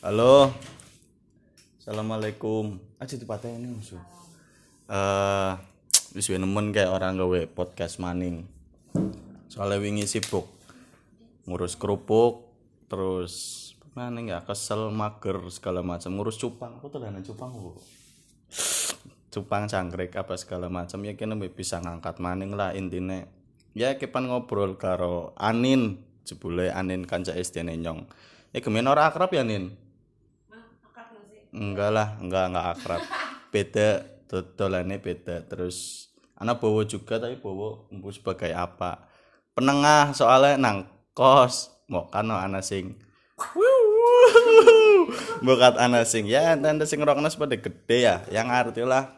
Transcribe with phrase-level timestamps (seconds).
[0.00, 0.48] Halo.
[1.76, 2.80] Assalamualaikum.
[2.96, 4.00] Aja dipateni musuh.
[4.88, 5.52] Eh,
[6.16, 8.48] wis nemen kayak orang gawe podcast maning.
[9.52, 10.48] Soalnya wingi sibuk
[11.44, 12.48] ngurus kerupuk,
[12.88, 16.80] terus maning ya kesel mager segala macam ngurus cupang.
[16.80, 17.76] Aku tuh cupang Bu.
[19.28, 23.28] Cupang cangkrik apa segala macam ya kene bisa ngangkat maning lah intine.
[23.76, 28.08] Ya kepan ngobrol karo Anin, jebule Anin kanca SD nyong.
[28.56, 29.89] Ya kemen ora akrab ya Nin.
[31.50, 33.02] Enggak lah, enggak enggak akrab.
[33.50, 33.88] Beda
[34.30, 35.42] dodolannya beda.
[35.50, 39.10] Terus anak bowo juga tapi bowo empu sebagai apa?
[39.54, 41.74] Penengah soalnya nang kos.
[41.90, 42.94] Mau kan anak sing
[45.42, 48.22] Bukat anak sing ya tanda sing roknes pada gede ya.
[48.30, 49.10] Yang arti lah.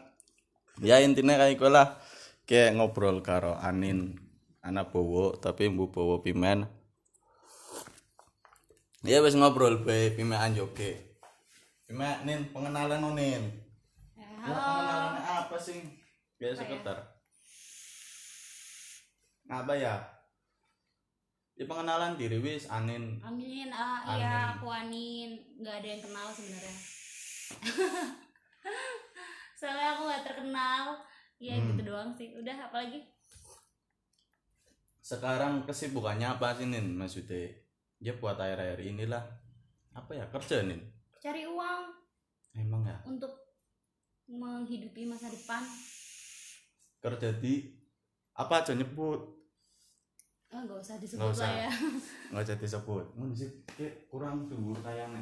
[0.81, 2.01] Ya intinya kayak gue lah.
[2.49, 4.17] Kayak ngobrol karo Anin
[4.63, 6.65] anak bowo tapi mbu bowo pimen.
[9.03, 11.12] Ya wis ngobrol bae pimean joge.
[11.93, 13.53] Pime Nin pengenalan no, Nin.
[14.17, 15.77] Ya, pengenalan apa sih?
[16.41, 16.97] Biar sekitar.
[19.45, 20.01] Apa ya?
[21.53, 23.21] Ya pengenalan diri wis Anin.
[23.21, 24.25] Amin, ah Anin.
[24.25, 26.75] iya aku Anin, nggak ada yang kenal sebenarnya.
[29.61, 30.97] Soalnya aku nggak terkenal,
[31.37, 31.77] ya Hmm.
[31.77, 32.33] gitu doang sih.
[32.33, 33.05] Udah, apalagi?
[34.97, 37.53] Sekarang kesibukannya apa sih Nin maksudnya?
[38.01, 39.21] Ya buat air-air inilah.
[39.93, 40.92] Apa ya kerja Nin?
[41.23, 41.81] Cari uang
[42.53, 43.31] Emang ya untuk
[44.25, 45.63] menghidupi masa depan.
[46.99, 47.67] kerja di
[48.33, 49.19] apa aja nyebut
[50.47, 51.43] Ah, nggak usah disebut Nggak usah.
[51.45, 51.71] lah ya.
[52.31, 55.19] nggak jadi sebut ngono sih kayak kurang dhuwur kayaknya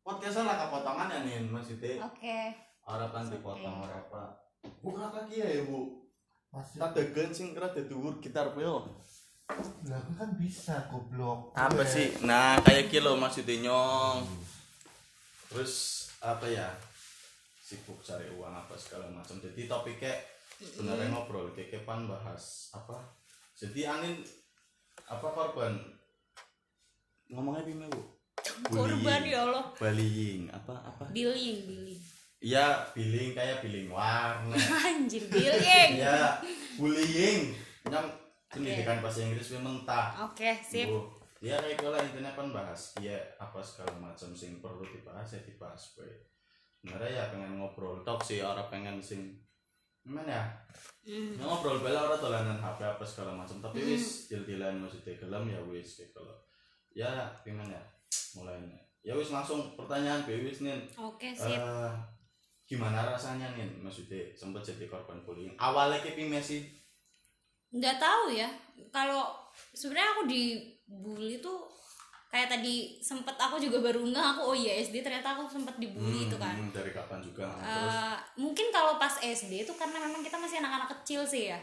[0.00, 2.38] podcast lah kepotongan ya nih maksudnya Oke.
[2.84, 3.32] orang kan Oke.
[3.34, 4.22] dipotong ora apa
[4.80, 5.80] bukan kaki ya bu
[6.48, 8.88] Masih tak degen sing rada dhuwur gitar bel
[9.84, 11.52] lah aku kan bisa goblok.
[11.52, 14.22] apa Gue- sih nah kayak kilo maksudnya nyong
[15.54, 16.66] terus apa ya
[17.62, 19.38] sibuk cari uang apa segala macam.
[19.38, 20.10] Jadi topiknya
[20.58, 22.98] sebenarnya ngobrol kekepan bahas apa.
[23.54, 24.18] Jadi anin
[25.06, 25.78] apa korban?
[27.30, 28.02] Ngomongnya gimana bu?
[28.74, 29.70] Korban ya Allah.
[29.78, 31.04] bullying apa apa?
[31.14, 32.02] Billing, billing.
[32.44, 34.52] iya billing kayak billing warna
[34.84, 35.90] Anjir, billing.
[36.02, 36.36] iya
[36.76, 37.54] bullying.
[37.88, 38.04] Nyam
[38.52, 40.90] pendidikan bahasa Inggris memang tak Oke, sip.
[40.92, 41.08] Bu,
[41.44, 45.92] ya kayak lah intinya kan bahas ya apa segala macam sing perlu dibahas ya dibahas
[45.92, 46.08] gue
[46.80, 49.36] sebenarnya ya pengen ngobrol tok sih orang pengen sing
[50.04, 50.44] gimana ya.
[51.04, 55.60] Ya, ngobrol bela orang dolanan HP apa segala macam tapi wis dil-dilan maksudnya gelem ya
[55.68, 56.36] wis kayak kalau
[56.96, 57.08] ya
[57.44, 57.84] gimana ya?
[58.40, 61.60] Mulainya ya wis langsung pertanyaan gue wis nih Oke, sip.
[61.60, 61.92] Eh,
[62.64, 65.52] gimana rasanya nih maksudnya sempat jadi korban bullying.
[65.60, 66.64] Awalnya kayak sih
[67.68, 68.48] nggak tahu ya.
[68.88, 69.36] Kalau
[69.76, 70.22] sebenarnya aku
[70.84, 71.64] dibully tuh
[72.34, 76.26] kayak tadi sempet aku juga baru nggak aku oh iya SD ternyata aku sempet dibully
[76.26, 76.58] itu kan.
[76.58, 77.46] Hmm, dari kapan juga?
[77.62, 77.94] Terus?
[77.94, 81.60] Eh, mungkin kalau pas SD itu karena memang kita masih anak-anak kecil sih ya.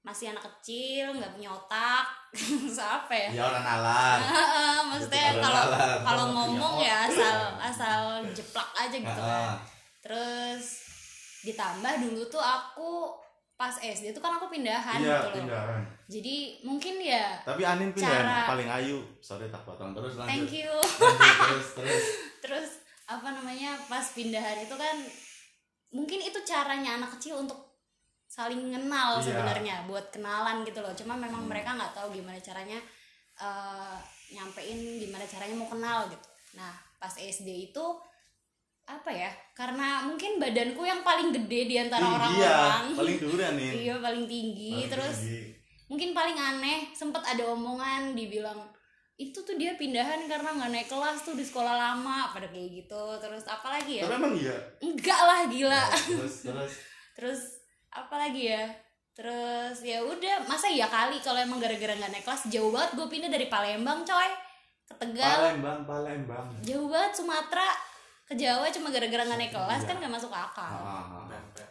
[0.00, 2.08] Masih anak kecil nggak punya otak
[2.74, 3.28] so apa ya?
[3.36, 4.18] Ya orang nalar.
[4.32, 5.64] Heeh, maksudnya Orang kalau
[6.00, 8.00] kalau ngomong ya asal asal
[8.32, 9.60] jeplak aja gitu kan.
[10.00, 10.64] Terus
[11.44, 13.12] ditambah dulu tuh aku
[13.60, 15.36] pas SD tuh kan aku pindahan iya gitu loh.
[15.44, 18.98] pindahan jadi mungkin ya tapi Anin pindahan Cara- paling ayu.
[19.20, 19.94] Sorry tak potong.
[19.94, 20.26] Terus lanjut.
[20.26, 20.72] Thank you.
[20.74, 22.04] Lanjut, terus terus.
[22.42, 22.70] Terus
[23.06, 24.96] apa namanya pas pindahan itu kan
[25.90, 27.58] mungkin itu caranya anak kecil untuk
[28.26, 29.26] saling kenal Iya.
[29.28, 30.90] sebenarnya buat kenalan gitu loh.
[30.92, 31.50] Cuma memang Hmm.
[31.50, 32.78] mereka nggak tahu gimana caranya
[33.36, 33.96] eh,
[34.30, 36.26] nyampein gimana caranya mau kenal gitu.
[36.54, 37.86] Nah pas SD itu
[38.84, 42.16] apa ya karena mungkin badanku yang paling gede di antara Ih, iya.
[42.18, 42.84] orang-orang.
[42.98, 43.70] Paling durian nih.
[43.84, 45.40] Iya paling tinggi Paling terus tinggi.
[45.90, 48.62] Mungkin paling aneh sempet ada omongan dibilang
[49.20, 53.04] itu tuh dia pindahan karena nggak naik kelas tuh di sekolah lama pada kayak gitu.
[53.20, 54.08] Terus apa lagi ya?
[54.08, 54.56] Tapi emang iya?
[54.80, 55.84] Enggak lah gila.
[56.08, 56.72] Terus terus.
[57.12, 57.40] Terus
[57.92, 58.64] apa lagi ya?
[59.12, 62.48] Terus ya udah masa iya kali kalau emang gara-gara nggak naik kelas?
[62.48, 64.30] Jauh banget gue pindah dari Palembang coy.
[64.88, 65.36] Ke Tegal.
[65.52, 66.48] Palembang Palembang.
[66.64, 67.76] Jauh banget Sumatera.
[68.24, 69.88] Ke Jawa cuma gara-gara nggak naik kelas Iya.
[69.92, 70.64] kan nggak masuk akal.
[70.64, 71.68] Ah, ah, ah.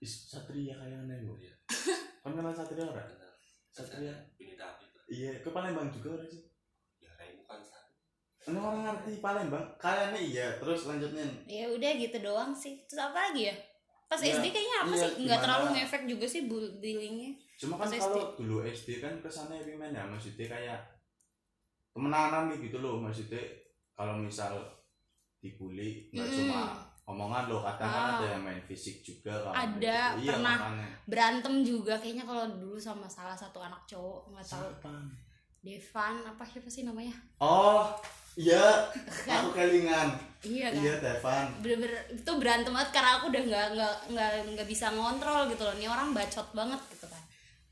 [0.00, 1.36] Satria kayak aneh bu.
[2.26, 3.06] Kan kenal satria ora
[3.76, 6.40] satria ini tapi iya ke Palembang juga ora sih.
[6.96, 7.92] Ya kayak bukan satu
[8.48, 9.66] Ini orang ngerti Palembang?
[9.76, 10.46] Kayaknya iya.
[10.56, 11.26] Terus lanjutnya.
[11.44, 12.88] Ya udah gitu doang sih.
[12.88, 13.56] Terus apa lagi ya?
[14.06, 15.10] Pas Iya, SD kayaknya apa iya, sih?
[15.18, 15.42] Nggak gimana?
[15.44, 20.04] terlalu ngefek juga sih billingnya cuma kan Pas kalau dulu SD kan kesannya gimana ya
[20.04, 20.78] maksudnya kayak
[21.90, 23.00] temenanan gitu loh.
[23.02, 23.40] Maksudnya
[23.98, 24.60] kalau misal
[25.42, 26.38] dibully nggak Mm-mm.
[26.48, 26.60] cuma
[27.06, 28.12] omongan loh kadang kan Ah.
[28.18, 30.56] ada yang main fisik juga kan Ada, iya, pernah.
[30.58, 30.86] makanya.
[31.06, 34.66] berantem juga kayaknya kalau dulu sama salah satu anak cowok nggak tahu.
[34.66, 34.92] Siapa?
[35.62, 37.14] Devan apa siapa sih namanya?
[37.38, 37.90] Oh
[38.34, 38.90] iya
[39.24, 40.18] aku kelingan.
[40.40, 40.82] Iya kan?
[40.82, 41.44] Iya Devan.
[41.58, 45.74] Bener-bener itu berantem banget karena aku udah nggak nggak nggak nggak bisa ngontrol gitu loh.
[45.74, 47.22] Ini orang bacot banget gitu kan.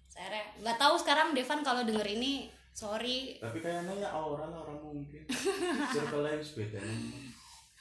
[0.06, 3.38] Saya nggak tahu sekarang Devan kalau denger ini sorry.
[3.38, 4.14] Tapi kayaknya ya lah
[4.62, 5.22] orang mungkin.
[5.94, 6.78] Circle lain beda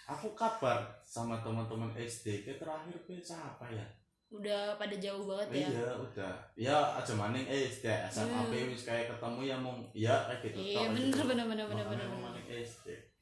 [0.10, 3.86] aku kabar sama teman-teman SD ke terakhir ke siapa ya?
[4.34, 5.68] Udah pada jauh banget ya?
[5.70, 6.34] Iya udah.
[6.58, 8.72] Ya aja maning SD SMA Hmm.
[8.74, 10.58] wis kayak ketemu ya mau ya kayak gitu.
[10.58, 11.24] Iya bener gitu.
[11.30, 12.08] bener bener bener bener.
[12.18, 13.14] maning SD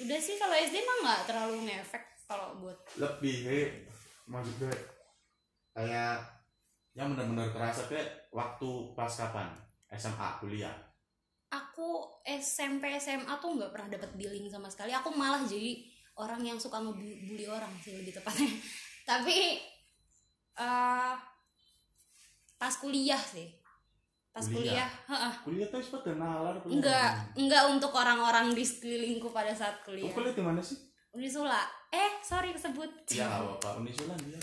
[0.00, 3.60] udah sih kalau SD mah nggak terlalu ngefek kalau buat lebih he
[4.24, 4.72] maksudnya
[5.76, 6.24] kayak
[6.96, 9.46] yang benar-benar kerasa kayak waktu pas kapan?
[9.90, 10.72] SMA kuliah.
[11.50, 14.94] Aku SMP SMA tuh nggak pernah dapat billing sama sekali.
[14.94, 15.82] Aku malah jadi
[16.20, 18.52] orang yang suka ngebully orang sih lebih tepatnya.
[19.10, 19.56] Tapi
[20.54, 21.14] eh
[22.54, 23.48] pas kuliah sih.
[24.30, 24.86] Pas Kuliah?
[24.86, 25.34] kuliah, heeh.
[25.42, 25.82] kuliah tuh
[26.14, 26.78] nalar kuliah.
[26.78, 30.78] enggak enggak untuk orang-orang di sekelilingku pada saat Oh, kuliah kuliah di mana sih?
[31.10, 31.66] Unisula.
[31.90, 32.86] Eh sorry kesebut.
[33.10, 34.38] Ya apa Unisulan dia.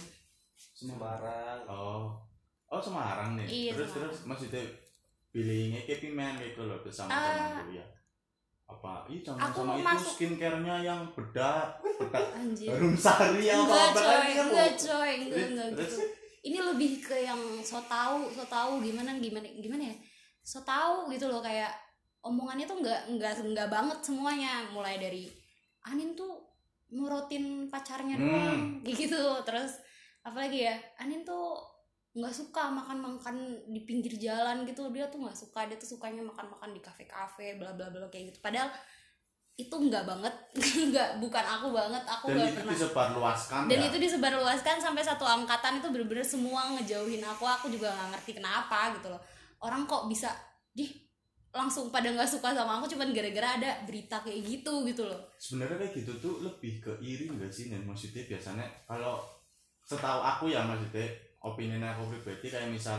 [0.76, 1.64] Semarang.
[1.72, 2.20] Oh.
[2.68, 3.48] Oh Semarang nih.
[3.48, 4.12] Iya, terus Semarang.
[4.12, 4.64] terus maksudnya
[5.32, 7.24] pilihnya kayak pimen kayak kalau bersama Ah.
[7.24, 7.88] teman kuliah
[8.68, 9.08] apa?
[9.08, 10.12] Iya sama Aku sama itu masuk.
[10.14, 12.68] skincare-nya yang bedak bedak anjir.
[12.70, 15.12] harum sari apa enggak coy enggak coy.
[15.24, 15.96] Enggak enggak gitu.
[16.44, 19.96] Ini lebih ke yang so tahu so tahu gimana gimana gimana ya?
[20.44, 21.72] So tahu gitu loh kayak
[22.22, 24.68] omongannya tuh enggak enggak enggak banget semuanya.
[24.70, 25.32] Mulai dari
[25.84, 26.44] Anin tuh
[26.90, 28.28] nurutin pacarnya Hmm.
[28.28, 29.20] doang gitu.
[29.44, 29.80] Terus
[30.22, 30.76] apalagi ya?
[31.00, 31.56] Anin tuh
[32.18, 33.36] nggak suka makan makan
[33.70, 37.06] di pinggir jalan gitu dia tuh nggak suka dia tuh sukanya makan makan di kafe
[37.06, 38.42] kafe bla bla bla kayak gitu.
[38.42, 38.74] Padahal
[39.58, 40.34] itu nggak banget
[40.94, 42.74] nggak bukan aku banget aku dan nggak itu pernah.
[42.74, 43.86] disebarluaskan dan ya?
[43.90, 48.98] itu disebarluaskan sampai satu angkatan itu bener-bener semua ngejauhin aku aku juga nggak ngerti kenapa
[48.98, 49.22] gitu loh.
[49.62, 50.34] Orang kok bisa
[50.74, 50.90] dih
[51.54, 55.22] langsung pada nggak suka sama aku cuman gara-gara ada berita kayak gitu gitu loh.
[55.38, 57.86] Sebenarnya kayak gitu tuh lebih ke iri enggak sih Nen?
[57.86, 59.22] maksudnya biasanya kalau
[59.86, 62.98] setahu aku ya maksudnya opini aku pribadi kayak misal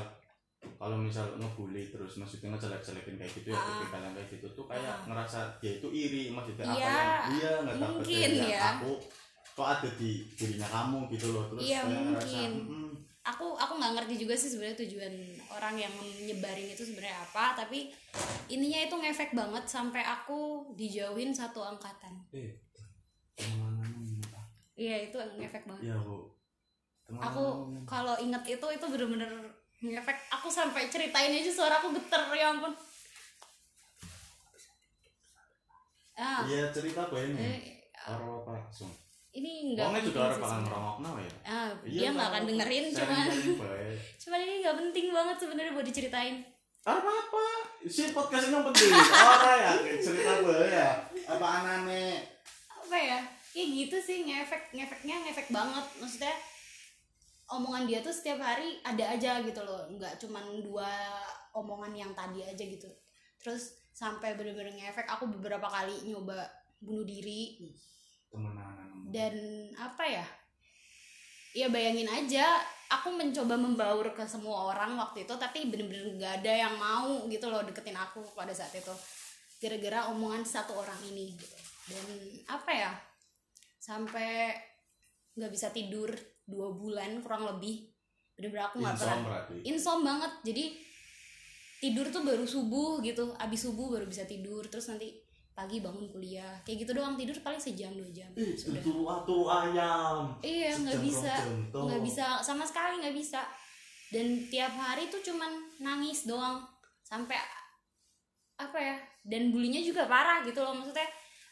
[0.74, 3.66] kalau misal ngebully terus maksudnya ngejelek-jelekin kayak gitu ya Ah.
[3.78, 5.06] tipikal yang kayak gitu tuh kayak Ah.
[5.06, 8.62] ngerasa dia itu iri maksudnya apa Iya, yang dia nggak dapat dari yang ya.
[8.76, 8.90] aku
[9.54, 12.52] kok ada di dirinya kamu gitu loh terus Iya, kayak ngerasa mungkin.
[12.64, 12.90] "Mm,
[13.24, 15.14] aku aku nggak ngerti juga sih sebenarnya tujuan
[15.48, 17.90] orang yang menyebarin itu sebenarnya apa tapi
[18.48, 20.38] ininya itu ngefek banget sampai aku
[20.72, 22.56] dijauhin satu angkatan eh
[24.74, 26.30] iya itu ngefek banget ya bu
[27.08, 27.24] Teman-teman.
[27.24, 27.44] aku
[27.88, 29.32] kalau inget itu itu bener-bener
[29.80, 30.18] ngefek.
[30.30, 32.68] Aku sampai ceritain aja suara aku geter ya ampun.
[36.12, 36.42] Ah.
[36.44, 37.38] Iya cerita apa ini?
[37.38, 37.60] Eh,
[38.04, 38.90] Aro apa langsung?
[39.30, 40.66] Ini enggak Wongnya juga orang bakal sebenarnya.
[40.66, 41.32] ngerongokno ya?
[41.46, 43.26] Ah Iya, dia nggak akan dengerin cuman.
[44.22, 46.36] cuman ini nggak penting banget sebenarnya buat diceritain.
[46.82, 47.44] Apa apa
[47.84, 48.90] si podcast ini yang penting.
[49.30, 49.70] Apa ya?
[49.96, 50.88] Cerita gue ya?
[51.24, 52.24] Apa anane?
[52.66, 53.18] Apa ya?
[53.48, 55.86] Kayak gitu sih ngefek ngefeknya ngefek banget.
[56.00, 56.34] Maksudnya
[57.48, 59.88] omongan dia tuh setiap hari ada aja gitu loh.
[59.92, 60.88] Nggak cuman dua
[61.56, 62.88] omongan yang tadi aja gitu.
[63.40, 66.44] Terus sampai bener-bener ngefek aku beberapa kali nyoba
[66.78, 67.56] bunuh diri.
[68.28, 68.78] Temenan
[69.08, 69.34] dan
[69.80, 70.26] apa ya?
[71.56, 72.60] Ya bayangin aja
[72.92, 77.48] aku mencoba membaur ke semua orang waktu itu tapi bener-bener nggak ada yang mau gitu
[77.48, 78.92] loh deketin aku pada saat itu.
[79.58, 81.56] Gara-gara omongan satu orang ini gitu.
[81.88, 82.06] Dan
[82.46, 82.92] apa ya?
[83.80, 84.54] Sampai
[85.34, 86.12] nggak bisa tidur
[86.48, 87.92] dua bulan kurang lebih.
[88.32, 89.56] Bener-bener aku nggak pernah berarti.
[89.68, 90.32] Insom banget.
[90.48, 90.64] Jadi
[91.78, 93.36] tidur tuh baru subuh gitu.
[93.36, 94.64] Abis subuh baru bisa tidur.
[94.66, 95.12] Terus nanti
[95.52, 96.56] pagi bangun kuliah.
[96.64, 97.20] Kayak gitu doang.
[97.20, 98.32] Tidur paling sejam dua jam.
[98.32, 98.90] Ih sudah itu
[99.28, 101.34] turu ayam iya nggak bisa.
[101.68, 102.40] nggak bisa.
[102.40, 103.44] Sama sekali nggak bisa.
[104.08, 105.52] Dan tiap hari tuh cuman
[105.84, 106.64] nangis doang.
[107.04, 107.36] Sampai
[108.58, 110.72] apa ya dan bulinya juga parah gitu loh.
[110.72, 111.06] Maksudnya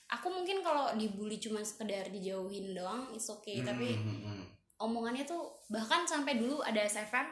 [0.07, 3.61] aku mungkin kalau dibully cuman sekedar dijauhin doang it's okay.
[3.61, 4.36] Hmm, tapi hmm, hmm.
[4.76, 7.26] Omongannya tuh bahkan sampai dulu ada SFM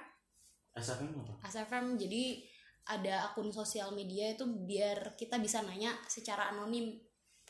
[0.74, 2.40] SFM apa SFM jadi
[2.84, 6.92] ada akun sosial media itu biar kita bisa nanya secara anonim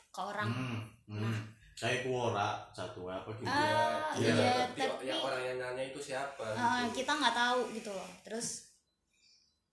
[0.07, 0.79] ke orang hmm,
[1.11, 1.19] hmm.
[1.19, 1.39] Nah.
[1.75, 4.31] kayak kuora satu apa gitu Ah, Iya.
[4.31, 6.55] iya, tapi, tapi- yang orang yang nanya itu siapa Eh,
[6.87, 7.03] gitu.
[7.03, 8.71] kita nggak tahu gitu loh terus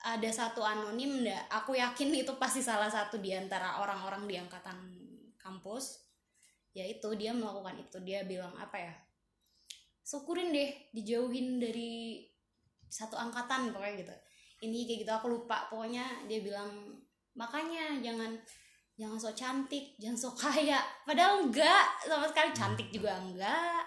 [0.03, 4.75] ada satu anonim ndak aku yakin itu pasti salah satu di antara orang-orang di angkatan
[5.39, 6.03] kampus
[6.75, 8.95] ya itu dia melakukan itu dia bilang apa ya
[10.13, 12.21] syukurin deh dijauhin dari
[12.93, 14.15] satu angkatan pokoknya gitu.
[14.69, 15.65] Ini kayak gitu aku lupa.
[15.73, 16.69] Pokoknya dia bilang
[17.33, 18.37] makanya jangan
[19.01, 20.85] jangan sok cantik jangan sok kaya.
[21.09, 23.81] Padahal enggak sama sekali cantik juga enggak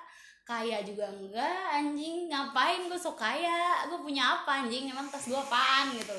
[0.49, 1.61] kaya juga enggak.
[1.77, 3.85] Anjing ngapain gue sok kaya?
[3.85, 4.89] Gue punya apa anjing?
[4.89, 5.93] Emang tas gue apaan?
[5.93, 6.17] Gitu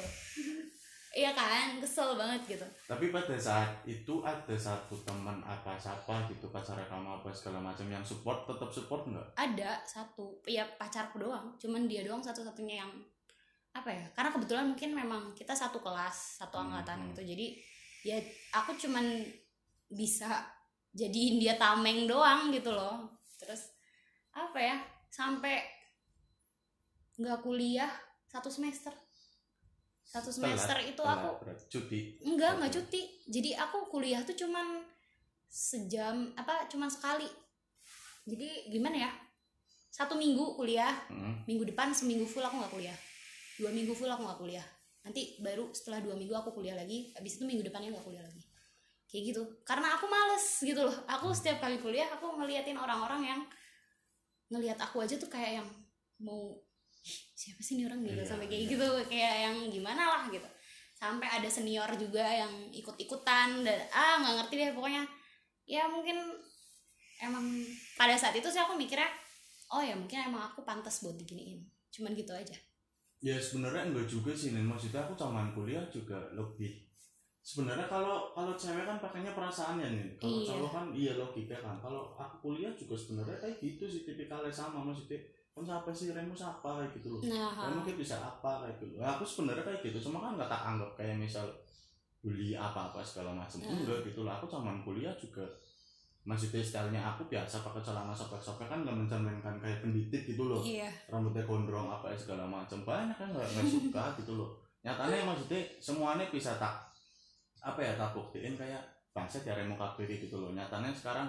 [1.16, 1.80] iya kan?
[1.80, 2.66] Kesel banget gitu.
[2.84, 7.88] Tapi pada saat itu ada satu teman apa siapa gitu pacar kamu apa segala macam
[7.88, 9.24] yang support tetap support nggak?
[9.32, 11.56] Ada satu ya pacarku doang.
[11.56, 12.92] Cuman dia doang satu-satunya yang
[13.72, 17.06] apa ya karena kebetulan mungkin memang kita satu kelas satu Hmm, angkatan hmm.
[17.16, 17.22] gitu.
[17.32, 17.46] Jadi
[18.04, 18.16] ya
[18.52, 19.24] aku cuman
[19.88, 20.44] bisa
[20.92, 23.08] jadiin dia tameng doang gitu loh.
[23.40, 23.72] Terus
[24.36, 24.76] apa ya
[25.08, 25.64] sampai
[27.16, 27.88] nggak kuliah
[28.28, 28.92] satu semester
[30.06, 31.58] satu semester Telat, itu telat, aku berat.
[31.66, 32.00] cuti.
[32.22, 33.00] Enggak enggak cuti.
[33.26, 34.80] Jadi aku kuliah tuh cuman
[35.46, 37.26] sejam apa cuman sekali.
[38.24, 39.10] Jadi gimana ya?
[39.88, 41.42] Satu minggu kuliah Hmm.
[41.44, 42.98] minggu depan seminggu full aku nggak kuliah.
[43.56, 44.66] Dua minggu full aku nggak kuliah.
[45.02, 48.42] Nanti baru setelah dua minggu aku kuliah lagi habis itu minggu depannya nggak kuliah lagi.
[49.06, 49.42] Kayak gitu.
[49.62, 50.96] Karena aku males gitu loh.
[51.08, 53.40] Aku setiap kali kuliah aku ngeliatin orang-orang yang
[54.50, 55.68] ngelihat aku aja tuh kayak yang
[56.18, 56.65] mau "Ih,
[57.32, 58.70] siapa sih ini orang gitu Iya, sampai kayak iya.
[58.70, 60.48] gitu kayak yang gimana lah gitu
[60.92, 65.02] sampai ada senior juga yang ikut-ikutan dan ah nggak ngerti deh pokoknya
[65.64, 66.16] ya mungkin
[67.18, 67.44] emang
[67.94, 69.08] pada saat itu sih aku mikirnya
[69.68, 71.60] oh ya mungkin emang aku pantas buat diginiin
[71.90, 72.56] cuman gitu aja
[73.18, 74.64] ya sebenarnya enggak juga sih Nin.
[74.64, 76.84] maksudnya aku zaman kuliah juga lebih
[77.40, 80.48] sebenarnya kalau kalau cewek kan pakainya perasaannya nih kalau Iya.
[80.50, 84.80] cowok kan iya logika kan kalau aku kuliah juga sebenarnya kayak gitu sih tipikalnya sama
[84.82, 85.20] maksudnya
[85.56, 86.12] kan siapa sih?
[86.12, 86.68] Remu siapa?
[86.68, 87.20] Kayak gitu loh.
[87.24, 87.72] Nah.
[87.72, 89.98] Remu kayak bisa apa kayak gitu nah, aku sebenarnya kayak gitu.
[90.04, 91.48] Cuma kan nggak tak anggap kayak misal
[92.20, 93.80] bully apa apa segala macam Hmm.
[93.80, 94.36] enggak gitu loh.
[94.36, 95.48] Aku zaman kuliah juga
[96.26, 98.68] maksudnya stylenya aku biasa pakai celana sobek-sobek.
[98.68, 100.60] Kan nggak mencerminkan kayak pendidik gitu loh.
[100.60, 100.92] Iya.
[101.08, 104.52] Rambutnya gondrong apa ya segala macam banyak kan nggak suka gitu loh.
[104.84, 106.76] Nyatanya maksudnya semuanya bisa tak
[107.64, 108.84] apa ya tak buktiin kayak
[109.16, 110.52] bangsa ya remo KPD gitu loh.
[110.52, 111.24] Nyatanya sekarang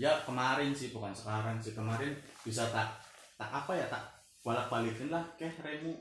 [0.00, 1.76] ya kemarin sih bukan sekarang sih.
[1.76, 2.88] Kemarin bisa tak
[3.36, 4.02] tak apa ya tak
[4.40, 5.92] bolak balikin lah kayak remu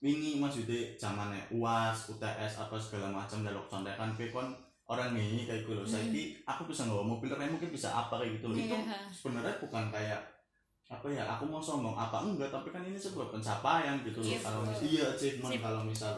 [0.00, 4.48] ini maksudnya zamannya uas UTS apa segala macam jaluk contekan kayak kon
[4.86, 5.94] orang ini kayak gitu loh Hmm.
[5.94, 8.98] saya aku bisa nggak mobil remu mungkin bisa apa kayak gitu loh itu Iya.
[9.08, 10.20] sebenarnya bukan kayak
[10.90, 14.38] apa ya aku mau sombong apa enggak tapi kan ini sebuah pencapaian gitu loh Iya,
[14.40, 15.62] kalau misal iya achievement Sip.
[15.62, 16.14] kalau misal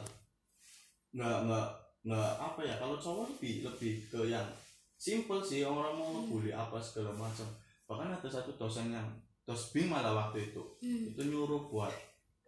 [1.13, 1.67] nggak nggak
[2.03, 4.49] nggak apa ya kalau cowok lebih lebih ke yang
[4.97, 6.17] simple sih orang mau Hmm.
[6.25, 7.45] ngebully apa segala macam
[7.85, 9.05] bahkan ada satu dosen yang
[9.43, 11.11] dosbing malah waktu itu Hmm.
[11.13, 11.93] itu nyuruh buat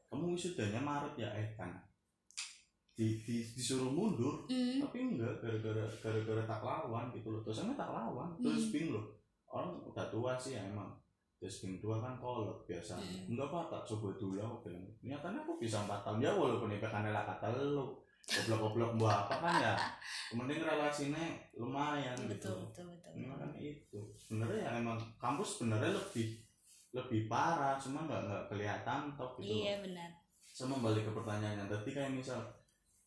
[0.07, 1.75] kamu wisudanya Maret ya eh kan
[2.95, 4.79] di, di, disuruh mundur Hmm.
[4.79, 7.43] tapi enggak gara-gara gara-gara tak lawan gitu loh.
[7.43, 8.31] Dosennya tak lawan.
[8.39, 8.43] Hmm.
[8.47, 9.19] terus bing loh
[9.51, 10.95] orang udah tua sih ya emang.
[11.43, 12.95] Terus bing tua kan kolot biasa.
[12.95, 13.35] Hmm.
[13.35, 14.87] enggak pak tak coba dulu aku bilang.
[15.03, 16.23] Nyatanya aku bisa empat tahun.
[16.23, 17.99] Ya walaupun IPK lah kata lu.
[18.25, 19.75] Goblok-goblok buat apa kan ya.
[20.33, 21.21] Kemudian relasinya
[21.61, 24.01] lumayan gitu betul betul betul ini kan itu.
[24.17, 26.41] Sebenarnya ya emang kampus sebenarnya lebih
[26.95, 30.11] lebih parah cuma nggak nggak kelihatan top gitu iya benar.
[30.47, 32.39] Sama balik ke pertanyaannya tadi kayak misal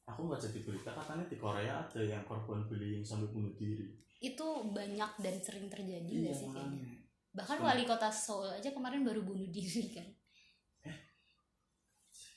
[0.04, 3.88] aku nggak jadi berita katanya di Korea ada yang korban bullying sampai bunuh diri.
[4.20, 9.22] Itu banyak dan sering terjadi iya sih kayaknya bahkan wali kota Seoul aja kemarin baru
[9.22, 10.10] bunuh diri kan?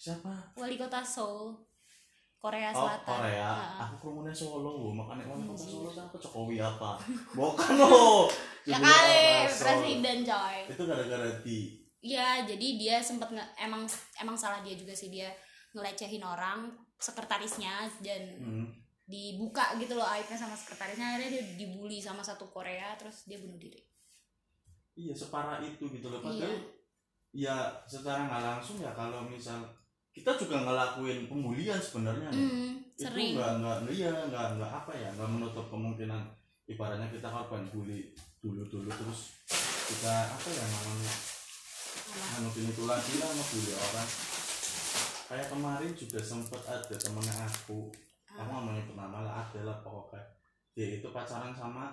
[0.00, 0.57] Siapa?
[0.61, 1.57] Wali kota Seoul
[2.40, 3.85] Korea Oh Selatan Korea, Nah.
[3.85, 4.88] aku kerumunnya Solo, Bu.
[4.97, 5.68] makanya wali kota Anjir.
[5.76, 6.90] Solo siapa Jokowi apa?
[7.37, 8.25] Bukan loh.
[8.64, 11.59] ya kali orang presiden coy Itu gara-gara di
[12.00, 13.28] Iya, jadi dia sempat
[13.61, 13.85] emang
[14.16, 15.28] emang salah dia juga sih dia
[15.76, 18.66] ngelecehin orang sekretarisnya dan hmm,
[19.04, 23.61] dibuka gitu loh aibnya sama sekretarisnya akhirnya dia dibully sama satu Korea terus dia bunuh
[23.61, 23.85] diri.
[24.97, 26.20] iya separah itu gitu loh.
[26.20, 26.28] Iya.
[26.28, 26.56] Padahal
[27.30, 29.61] ya secara nggak langsung ya kalau misal
[30.11, 32.29] kita juga ngelakuin pembulian sebenarnya.
[32.29, 33.33] Hmm, itu sering.
[33.35, 36.23] nggak nggak iya nggak nggak apa ya nggak menutup kemungkinan
[36.67, 39.38] ibaratnya kita korban bully dulu dulu terus
[39.87, 41.14] kita apa ya namanya
[42.00, 42.37] Sama.
[42.37, 44.09] anu gini tuh lagi lah ngebully orang
[45.26, 47.90] kayak kemarin juga sempet ada temennya aku
[48.29, 48.40] Ah.
[48.40, 50.23] aku nggak mau nyebut nama lah ada lah pokoknya
[50.71, 51.90] dia itu pacaran sama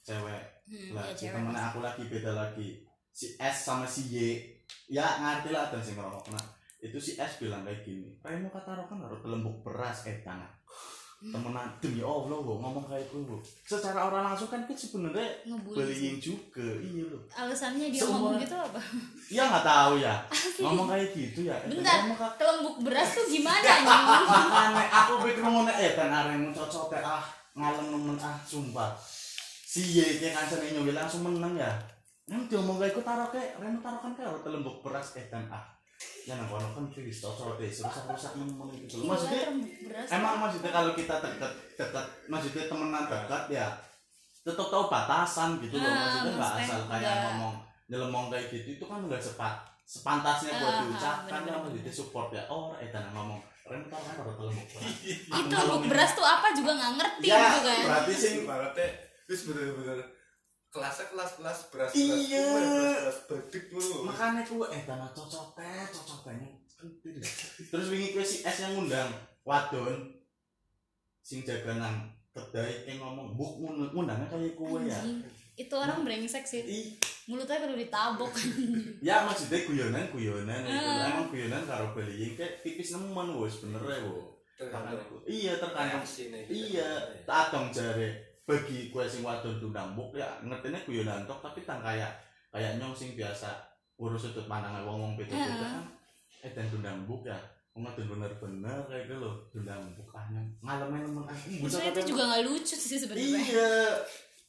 [0.00, 4.18] cewek Hmm, lah ya temennya aku lagi beda lagi si S sama si Y
[4.86, 6.44] ya ngerti lah dan si ngerokok nah
[6.78, 10.46] itu si S bilang kayak gini mau kata rokan harus telembuk beras eh tangan.
[11.18, 15.26] Temenan demi Allah lo ngomong kayak itu lo secara orang langsung kan kita sebenarnya
[15.66, 18.78] bullying juga iya lo Alasannya dia Seumur- ngomong gitu apa?
[19.26, 20.14] ya nggak tahu ya.
[20.62, 21.58] Ngomong kayak gitu ya.
[21.66, 22.06] Bentar.
[22.06, 24.02] ngomong kayak Kelembuk beras tuh gimana anjing?
[24.54, 27.26] makanya aku pikir ngomongnya eh kan areng mau cocok ah
[27.58, 28.94] ngalem nemen ah sumpah.
[29.66, 31.74] Si ye kayak kancane nyuwi langsung menang ya.
[32.30, 35.42] Nang dia ngomong kayak aku taruh kayak reno taruh kan kayak telembuk beras eh kan
[35.50, 35.66] ah
[36.28, 39.02] ya nang kono kan tulis cocok deh rusak rusak nemen gitu.
[39.02, 39.42] Gila, maksudnya
[39.88, 40.08] beras.
[40.12, 43.66] emang maksudnya kalau kita dekat dekat maksudnya temenan dekat ya
[44.46, 45.88] tetap tahu batasan gitu loh.
[45.88, 47.54] Ah, maksudnya nggak asal kayak ngomong
[47.88, 49.54] nyelemong kayak gitu itu kan nggak sepat
[49.88, 52.42] sepantasnya buat Ah, diucapkan ya maksudnya support ya.
[52.52, 54.94] Oh eh tanah ngomong keren kan telembuk beras.
[55.08, 55.56] Itu
[55.88, 57.78] beras tuh apa juga nggak ngerti ya gitu kan.
[57.88, 58.88] berarti sing ibaratnya
[59.28, 59.98] wis bener-bener
[60.68, 62.44] kelasnya kelas-kelas beras Iya.
[62.44, 66.50] beras bedik dulu makanya ku eh tanah cocok teh cocok tehnya
[67.66, 69.08] terus wingi ku si es yang ngundang
[69.42, 70.12] wadon
[71.18, 71.96] sing jaga nang
[72.30, 75.00] kedai yang ngomong buk ngundang- ngundangnya kayak kue ya.
[75.58, 76.62] Itu orang brengsek sih.
[76.62, 76.86] Ih,
[77.26, 78.30] mulutnya perlu ditabok.
[79.02, 81.10] Ya maksudnya guyonan guyonan itu Ah.
[81.10, 84.38] emang guyonan karo beli kayak tipis nemen wes bener ya wo.
[85.26, 86.88] Iya terkadang nih iya
[87.26, 91.84] tak dong jare bagi kue sing wadon tundang buk ya ngertinya guyonan tok tapi tan
[91.84, 92.08] kayak
[92.48, 93.52] kayak nyong sing biasa
[94.00, 95.84] urus sudut pandang wong wong beda beda kan
[96.40, 97.36] eh dan tundang buk ya
[97.76, 101.92] wong wadon bener bener kayak gitu loh tundang buk ah nyong ngalemnya nemen ah Maksudnya
[101.92, 103.36] itu juga nggak lucu sih sebenarnya.
[103.36, 103.70] Iya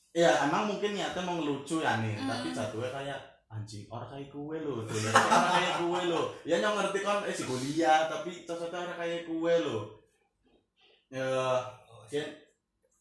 [0.10, 2.26] ya emang mungkin niatnya mau ngelucu ya nih Hmm.
[2.26, 7.00] tapi jatuhnya kayak anjing orang kayak kue lo orang kayak kue lo ya nyong ngerti
[7.04, 9.78] kan eh si kuliah tapi cocoknya orang kayak kue lo
[11.10, 11.26] ya
[12.10, 12.26] Ken,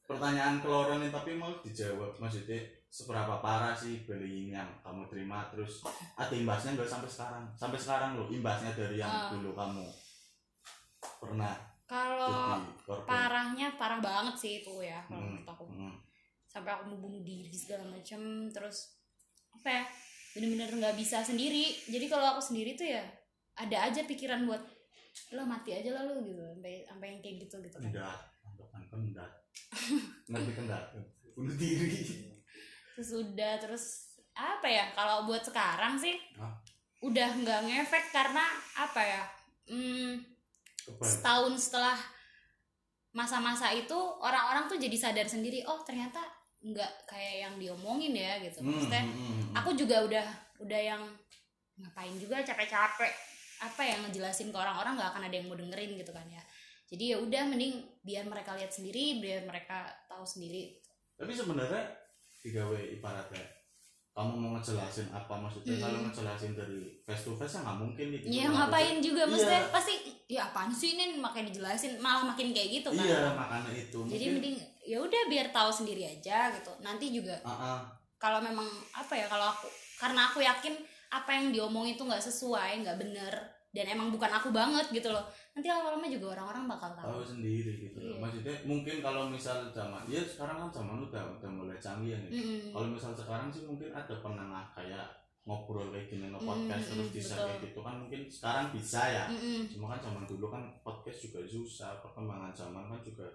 [0.09, 2.57] pertanyaan keloron ini tapi mau dijawab maksudnya
[2.89, 5.45] seberapa parah sih bullying yang kamu terima?
[5.53, 5.85] Terus
[6.17, 7.45] ada imbasnya nggak sampai sekarang?
[7.53, 9.29] Sampai sekarang lo imbasnya dari yang Ah.
[9.31, 9.85] dulu kamu
[11.19, 12.61] pernah kalau
[13.05, 15.65] parahnya parah banget sih itu ya kalau Hmm, menurut aku.
[15.67, 15.95] hmm.
[16.47, 18.97] sampai aku mau bunuh diri segala macam terus
[19.51, 19.83] apa ya
[20.31, 21.77] bener-bener nggak bisa sendiri.
[21.87, 23.05] Jadi kalau aku sendiri tuh ya
[23.55, 24.61] ada aja pikiran buat
[25.31, 26.41] lo mati aja lah lo gitu.
[26.41, 27.93] Sampai sampai yang kayak gitu gitu kan
[28.59, 29.33] anggapan kendat
[30.29, 30.85] ngerti kendat
[31.39, 32.03] bunuh diri.
[32.99, 33.85] Terus udah terus
[34.35, 34.91] apa ya?
[34.95, 36.55] Kalau buat sekarang sih Hah?
[37.05, 38.43] udah nggak ngefek karena
[38.75, 39.23] apa ya?
[39.69, 40.19] Hmm,
[40.99, 41.95] setahun setelah
[43.15, 46.21] masa-masa itu orang-orang tuh jadi sadar sendiri oh ternyata
[46.59, 48.63] nggak kayak yang diomongin ya gitu.
[48.63, 49.53] Hmm, maksudnya hmm, hmm, hmm.
[49.55, 50.27] aku juga udah
[50.59, 51.03] udah yang
[51.79, 53.13] ngapain juga capek-capek
[53.59, 56.43] apa yang ngejelasin ke orang-orang nggak akan ada yang mau dengerin gitu kan ya
[56.89, 60.81] jadi ya udah mending biar mereka lihat sendiri biar mereka tahu sendiri.
[61.15, 61.85] Tapi sebenarnya
[62.39, 63.45] tiga w ibaratnya
[64.11, 65.77] kamu mau ngejelasin apa maksudnya?
[65.77, 65.83] Hmm.
[65.85, 68.25] kalau ngejelasin dari face to face ya nggak mungkin gitu.
[68.27, 69.31] Ya ngapain juga Iya.
[69.31, 69.95] maksudnya pasti
[70.27, 71.15] ya apaan sih ini?
[71.15, 73.05] Makanya dijelasin malah makin kayak gitu kan.
[73.05, 73.99] Iya makanya itu.
[74.03, 76.73] Jadi Mungkin- mending ya udah biar tahu sendiri aja gitu.
[76.81, 77.79] Nanti juga Ah, ah.
[78.17, 80.75] kalau memang apa ya kalau aku karena aku yakin
[81.09, 83.33] apa yang diomongin itu nggak sesuai nggak bener
[83.79, 85.23] dan emang bukan aku banget gitu loh
[85.55, 88.11] nanti lama-lama juga orang-orang bakal tahu tahu sendiri gitu loh.
[88.11, 88.19] Iya.
[88.19, 92.31] maksudnya mungkin kalau misal zaman ya sekarang kan zaman udah udah mulai canggih ya nih
[92.35, 92.61] Mm-mm.
[92.75, 95.07] kalau misal sekarang sih mungkin ada penengah kayak
[95.47, 97.47] ngobrol kayak gini Mm, podcast mm, terus mm, bisa betul.
[97.47, 99.61] kayak gitu kan mungkin sekarang bisa ya Mm-mm.
[99.71, 103.27] cuma kan zaman dulu kan podcast juga susah perkembangan zaman kan juga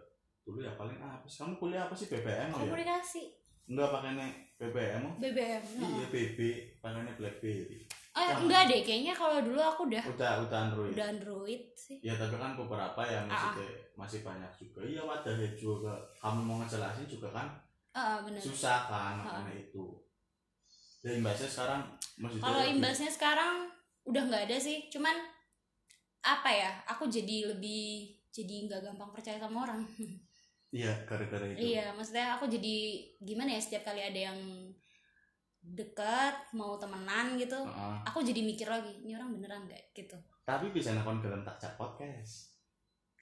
[0.43, 3.23] dulu ya paling apa sih kamu kuliah apa sih BBM oh ya komunikasi
[3.63, 6.39] enggak pakainya BBM oh BBM iya BB
[6.77, 7.79] pakainya BlackBerry
[8.13, 8.39] oh Sama.
[8.45, 10.91] enggak deh kayaknya kalau dulu aku udah udah udah Android.
[10.93, 11.97] udah Android sih.
[11.99, 14.80] Ya tapi kan beberapa ya maksudnya masih banyak juga.
[14.86, 15.93] Iya wadahnya juga.
[16.21, 17.47] Kamu mau ngejelasin juga kan
[17.93, 18.41] ah bener.
[18.41, 19.86] susah kan makanya itu.
[21.02, 21.82] Ya imbasnya sekarang
[22.17, 23.56] maksudnya kalau lebih- imbasnya sekarang
[24.06, 24.89] udah nggak ada sih.
[24.93, 25.15] Cuman
[26.23, 29.82] apa ya aku jadi lebih jadi nggak gampang percaya sama orang.
[30.73, 31.69] Iya gara-gara itu.
[31.69, 34.39] Iya, maksudnya aku jadi gimana ya setiap kali ada yang
[35.65, 37.95] dekat mau temenan gitu, Heeh.
[38.04, 40.15] aku jadi mikir lagi, ini orang beneran gak gitu.
[40.43, 42.52] tapi bisa nakon dalam tak cak podcast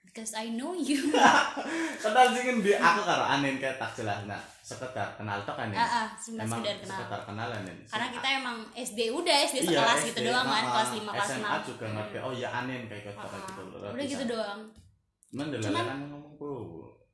[0.01, 1.13] Because I know you.
[2.03, 6.09] kenal sih kan di aku karo anin kayak tak jelas nah sekedar kenal tok ah,
[6.17, 6.97] cuma emang sekedar kenal.
[6.97, 10.57] sekedar kenal anin Karena kita emang SD udah SD Iya, sekelas SD, gitu doang kan,
[10.57, 10.71] heeh.
[10.73, 11.69] kelas 5 kelas SMA 6.
[11.69, 14.61] juga ngerti oh ya anin kayak gitu kayak gitu loh udah gitu doang.
[15.31, 16.57] cuman Cuman- ngomong bro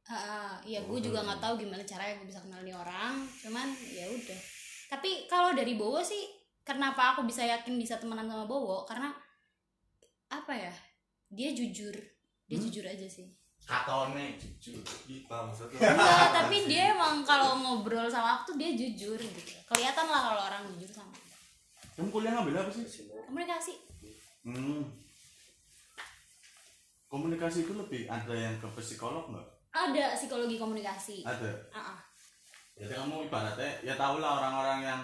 [0.07, 3.13] Ah, ah, iya Oh, gue juga nggak tahu gimana caranya gue bisa kenal nih orang,
[3.35, 4.39] cuman ya udah.
[4.87, 6.23] Tapi kalau dari Bowo sih,
[6.61, 8.83] kenapa aku bisa yakin bisa temenan sama Bowo?
[8.83, 9.11] Karena
[10.27, 10.73] apa ya?
[11.27, 11.91] Dia jujur,
[12.43, 12.65] dia Hmm?
[12.65, 13.27] jujur aja sih.
[13.59, 14.79] katone jujur
[15.27, 19.59] maksudnya Enggak, tapi dia emang kalau ngobrol sama aku tuh dia jujur gitu.
[19.65, 21.11] Kelihatan lah kalau orang jujur sama
[21.91, 22.87] kamu kuliah ngambil apa sih
[23.27, 23.73] Komunikasi.
[24.45, 24.87] hmm.
[27.07, 31.27] komunikasi itu lebih ada yang ke psikolog nggak Ada psikologi komunikasi.
[31.27, 31.99] ada Ah, ah.
[32.77, 35.01] Jadi kamu ibaratnya ya tau lah orang-orang yang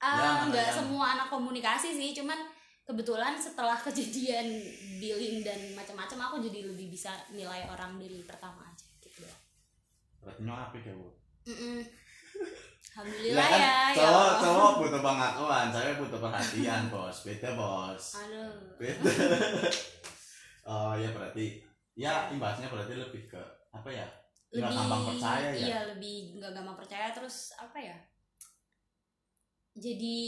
[0.00, 2.40] Ah, Ya, nggak yang- semua anak komunikasi sih, cuman
[2.82, 4.48] kebetulan setelah kejadian
[4.96, 9.28] dealing dan macam-macam aku jadi lebih bisa nilai orang dari pertama aja gitu.
[10.20, 11.08] berarti apik ya bu
[12.90, 13.64] Alhamdulillah kan ya.
[13.64, 14.40] ya cowok Allah.
[14.40, 18.52] cowok butuh pengakuan saya butuh perhatian bos beda bos Aduh.
[18.76, 19.12] beda
[20.66, 21.60] oh ya berarti
[21.94, 24.04] ya imbasnya berarti lebih ke apa ya
[24.50, 25.62] lebih gampang percaya ya?
[25.62, 27.96] iya lebih nggak gampang percaya terus apa ya?
[29.78, 30.18] Jadi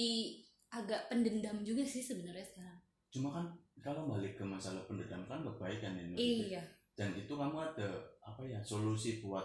[0.71, 2.79] agak pendendam juga sih sebenarnya sekarang.
[3.11, 3.47] Cuma kan
[3.83, 6.15] kalau balik ke masalah pendendam kan kebaikan ini
[6.55, 6.63] iya.
[6.95, 7.91] dan itu kamu ada
[8.23, 9.43] apa ya solusi buat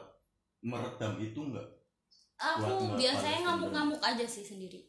[0.62, 1.66] meredam itu enggak
[2.38, 4.86] aku biasanya ngamuk-ngamuk aja sih sendiri.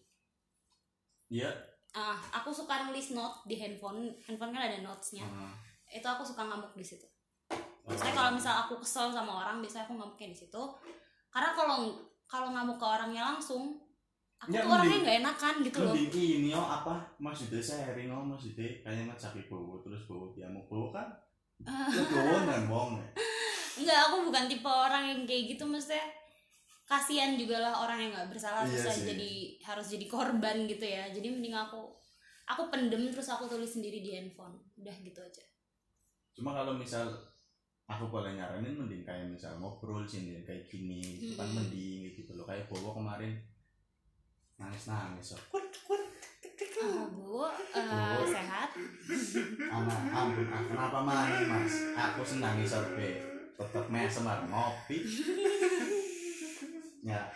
[1.32, 1.48] Iya.
[1.96, 4.12] ah aku suka nulis note di handphone.
[4.20, 5.24] Handphone kan ada notesnya.
[5.24, 5.56] Ah,
[5.88, 7.08] itu aku suka ngamuk di situ
[7.96, 10.62] saya kalau misal aku kesel sama orang biasanya aku ngamuknya di situ.
[11.32, 11.96] Karena kalau
[12.28, 13.78] kalau ngamuk ke orangnya langsung
[14.36, 15.94] aku Ya, tuh orangnya nggak enakan gitu loh.
[15.96, 16.94] Mending ini oh apa?
[17.16, 21.08] Maksudnya sharing oh maksudnya kayak ngecaki bawa terus bawa dia mau bawa kan
[21.96, 23.06] legowo dan bohong ya.
[23.78, 26.02] Enggak, aku bukan tipe orang yang kayak gitu maksudnya
[26.88, 29.06] kasihan juga lah orang yang nggak bersalah Iya terus sih.
[29.12, 29.30] jadi
[29.66, 31.10] harus jadi korban gitu ya.
[31.10, 31.82] Jadi mending aku
[32.48, 34.56] aku pendem terus aku tulis sendiri di handphone.
[34.78, 35.44] Udah gitu aja.
[36.32, 37.10] Cuma kalau misal
[37.88, 42.44] aku boleh nyaranin mending kayak misal ngobrol sini kayak gini itu kan mending gitu loh.
[42.44, 43.32] Kayak bawa kemarin.
[44.60, 45.42] Nangis nangis oh.
[46.78, 47.42] ah, bu
[47.74, 48.26] eh, Bu.
[48.28, 48.70] sehat?
[49.72, 51.74] Anak ampun ah, kenapa manis mas?
[51.96, 53.24] Aku senang sorbe
[53.58, 54.98] tetep mesem bareng ngopi.
[57.02, 57.30] Ya.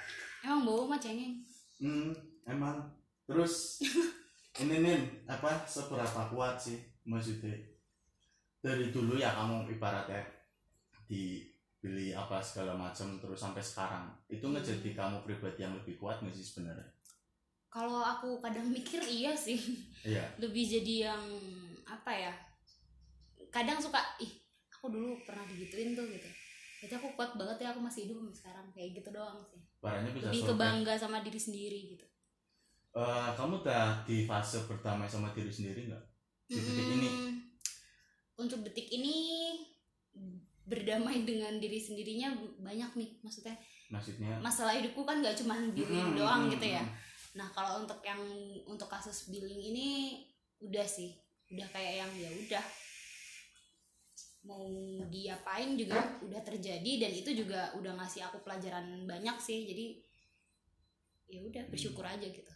[0.44, 1.38] Emang bau mah cengeng?
[1.80, 2.12] Hmm,
[2.44, 2.82] emang.
[3.24, 3.80] Terus
[4.62, 4.98] ini nih
[5.30, 7.54] apa seberapa kuat sih maksudnya?
[8.62, 10.22] Dari dulu ya kamu ibaratnya
[11.12, 14.08] dibeli apa segala macam terus sampai sekarang.
[14.32, 14.56] Itu Hmm.
[14.56, 16.88] ngejadi kamu pribadi yang lebih kuat nggak sih sebenarnya?
[17.68, 19.60] Kalau aku kadang mikir iya sih.
[20.04, 20.24] Iya.
[20.42, 21.24] Lebih jadi yang
[21.84, 22.32] apa ya?
[23.52, 24.32] Kadang suka ih
[24.72, 26.28] aku dulu pernah digituin tuh gitu.
[26.84, 28.66] Jadi aku kuat banget ya aku masih hidup sampai sekarang.
[28.72, 29.60] Kayak gitu doang sih.
[29.80, 32.06] Barangnya bisa lebih kebangga sama diri sendiri gitu.
[32.92, 36.04] Eh, kamu udah di fase berdamai sama diri sendiri nggak?
[36.52, 37.08] Di ini.
[37.08, 37.32] Hmm,
[38.36, 39.16] untuk detik ini
[40.72, 42.32] berdamai dengan diri sendirinya
[42.64, 43.52] banyak nih maksudnya.
[43.92, 44.40] Maksudnya?
[44.40, 46.80] Masalah hidupku kan gak cuma diri Mm, doang mm, gitu ya.
[46.80, 46.96] mm.
[47.36, 48.20] nah kalau untuk yang
[48.64, 49.88] untuk kasus billing ini
[50.64, 51.12] udah sih.
[51.52, 52.64] Udah kayak yang ya udah.
[54.42, 54.66] Mau
[55.06, 59.68] diapain juga udah terjadi dan itu juga udah ngasih aku pelajaran banyak sih.
[59.68, 59.86] Jadi
[61.28, 62.52] ya udah bersyukur aja gitu.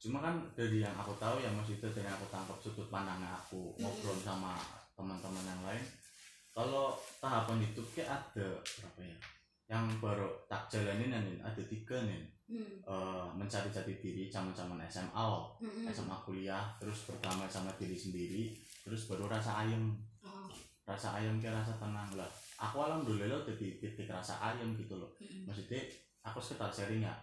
[0.00, 3.72] Cuma kan dari yang aku tahu ya maksudnya dari yang aku tangkap sudut pandangnya aku
[3.78, 4.58] ngobrol sama
[4.96, 5.84] teman-teman yang lain
[6.60, 9.16] kalau tahapan hidup kayak ada berapa ya?
[9.70, 12.20] Yang baru tak jalanin nih ada tiga nih
[12.52, 12.84] hmm.
[12.84, 15.86] Eh, mencari jati diri zaman-zaman SMA awal Mm-mm.
[15.88, 18.52] SMA kuliah terus berdamai sama diri sendiri
[18.84, 19.96] terus baru rasa ayem.
[20.20, 20.50] Oh,
[20.84, 22.28] rasa ayem kayak rasa tenang lah.
[22.60, 25.08] Aku alhamdulillah udah di titik rasa ayem gitu loh.
[25.16, 25.48] Mm-mm.
[25.48, 25.80] maksudnya
[26.20, 27.14] aku sekitar sharing ya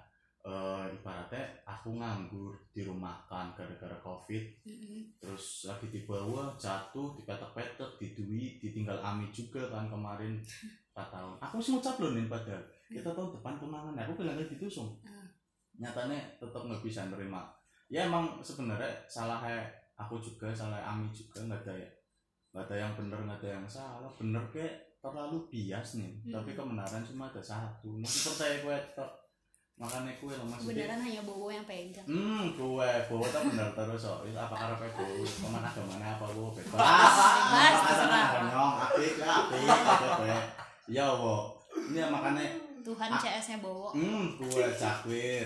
[0.47, 4.43] eh, ibaratnya aku nganggur di rumah kan gara-gara covid.
[4.63, 5.11] Mm-mm.
[5.19, 10.39] terus lagi di bawah jatuh dipetek-petek didui ditinggal Ami juga kan kemarin.
[10.95, 11.35] 4 tahun.
[11.37, 12.63] Aku sih ngucap loh nih padahal.
[12.89, 14.91] Kita tahun depan kemangan aku bilang gitu sung.
[15.03, 15.27] Ah.
[15.77, 17.45] nyatanya tetap nggak bisa nerima.
[17.85, 19.61] Ya emang sebenarnya salahnya
[19.93, 21.89] aku juga salah Ami juga nggak ada ya
[22.49, 24.09] nggak ada yang bener nggak ada yang salah.
[24.17, 26.33] Bener kayak terlalu bias nih Hmm.
[26.33, 27.93] tapi kebenaran cuma ada satu.
[27.93, 28.77] Mungkin percaya gue
[29.77, 33.69] tok makanya kue loh maksudnya kebenaran hanya bowo yang pegang Hmm, gue, gue tak bener
[33.71, 34.19] terus kok.
[34.25, 36.73] Wis apa karepe gue, ke mana ke mana apa gue bebas.
[36.73, 38.25] Bebas, Apa terserah.
[38.25, 39.61] sana nyong, apik lah, apik
[40.17, 40.37] gue.
[40.89, 42.41] Ya wo, ini makanya,
[42.81, 43.19] Tuhan Ah.
[43.19, 45.45] CS nya bowo hmm, gue cakwir.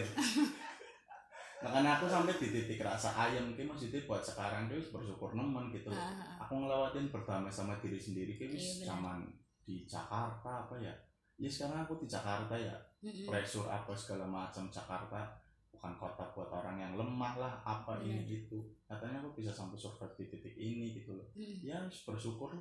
[1.59, 5.91] makanya aku sampai di titik rasa ayam ini maksudnya buat sekarang tuh bersyukur nemen gitu.
[5.91, 8.87] Ah, ah, Aku ngelewatin berdamai sama diri sendiri kayak Iya, wis benar.
[8.87, 9.19] zaman
[9.61, 10.93] di Jakarta apa ya.
[11.41, 13.25] Ya sekarang aku di Jakarta ya, mm-mm.
[13.25, 15.25] pressure apa segala macam Jakarta
[15.73, 18.29] bukan kota buat orang yang lemah lah apa ini Benar.
[18.29, 18.59] gitu.
[18.85, 21.25] Katanya aku bisa sampai survive di titik ini gitu loh.
[21.33, 21.65] Mm.
[21.65, 22.53] ya harus bersyukur.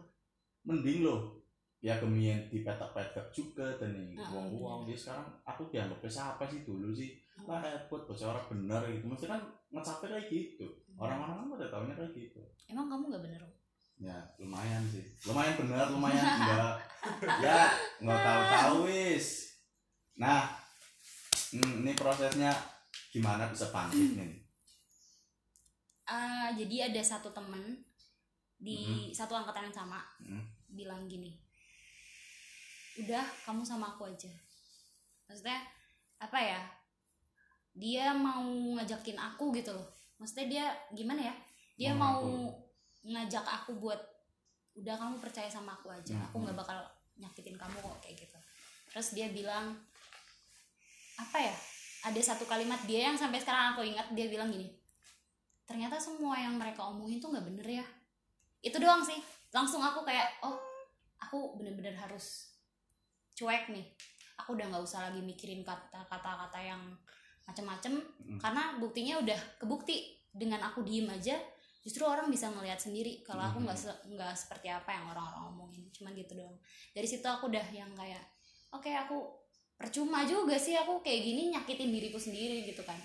[0.64, 1.36] Mending loh
[1.80, 6.64] ya kemien di petak-petak juga dan Ah, uang uang dia sekarang aku dianggapnya siapa sih
[6.64, 7.20] dulu sih?
[7.40, 7.56] Oh.
[7.56, 9.04] lah buat bocah orang bener gitu.
[9.08, 9.40] Mesti kan
[9.72, 10.68] ngecapek kayak gitu.
[10.96, 12.40] Orang-orang kan udah tahunya kayak gitu.
[12.72, 13.42] Emang kamu nggak bener
[14.00, 15.04] ya lumayan sih.
[15.28, 16.76] Lumayan bener lumayan enggak.
[17.44, 19.56] Ya nggak tahu tahu wis.
[20.16, 20.52] Nah
[21.52, 22.52] hmm, ini prosesnya
[23.08, 24.36] gimana bisa bangkit nih
[26.04, 27.80] Ah, jadi ada satu temen
[28.58, 30.42] di satu angkatan yang sama Mhm.
[30.70, 31.38] bilang gini
[32.98, 34.28] udah kamu sama aku aja.
[35.24, 35.62] Maksudnya
[36.18, 36.60] apa ya
[37.72, 38.44] dia mau
[38.76, 39.88] ngajakin aku gitu loh.
[40.18, 41.34] Maksudnya dia gimana ya?
[41.78, 42.59] Dia Mau mau
[43.04, 44.00] ngajak aku buat
[44.76, 46.14] udah kamu percaya sama aku aja.
[46.14, 46.24] Mhm.
[46.30, 46.78] aku nggak bakal
[47.20, 48.38] nyakitin kamu kok kayak gitu.
[48.90, 49.76] Terus dia bilang
[51.20, 51.54] apa ya?
[52.00, 54.80] Ada satu kalimat dia yang sampai sekarang aku ingat dia bilang gini
[55.70, 57.86] ternyata semua yang mereka omongin tuh nggak bener ya
[58.60, 59.16] itu doang sih.
[59.54, 60.58] Langsung aku kayak oh
[61.22, 62.50] aku bener-bener harus
[63.38, 63.86] cuek nih.
[64.42, 66.82] Aku udah nggak usah lagi mikirin kata-kata kata yang
[67.46, 68.38] macem-macem Mm.
[68.42, 70.18] karena buktinya udah kebukti.
[70.30, 71.34] Dengan aku diem aja
[71.80, 75.88] justru orang bisa ngelihat sendiri kalau aku nggak se- nggak seperti apa yang orang-orang omongin
[75.90, 76.56] cuman gitu doang.
[76.92, 78.20] Dari situ aku udah yang kayak
[78.70, 79.16] oke aku
[79.74, 83.00] percuma juga sih aku kayak gini nyakitin diriku sendiri gitu kan.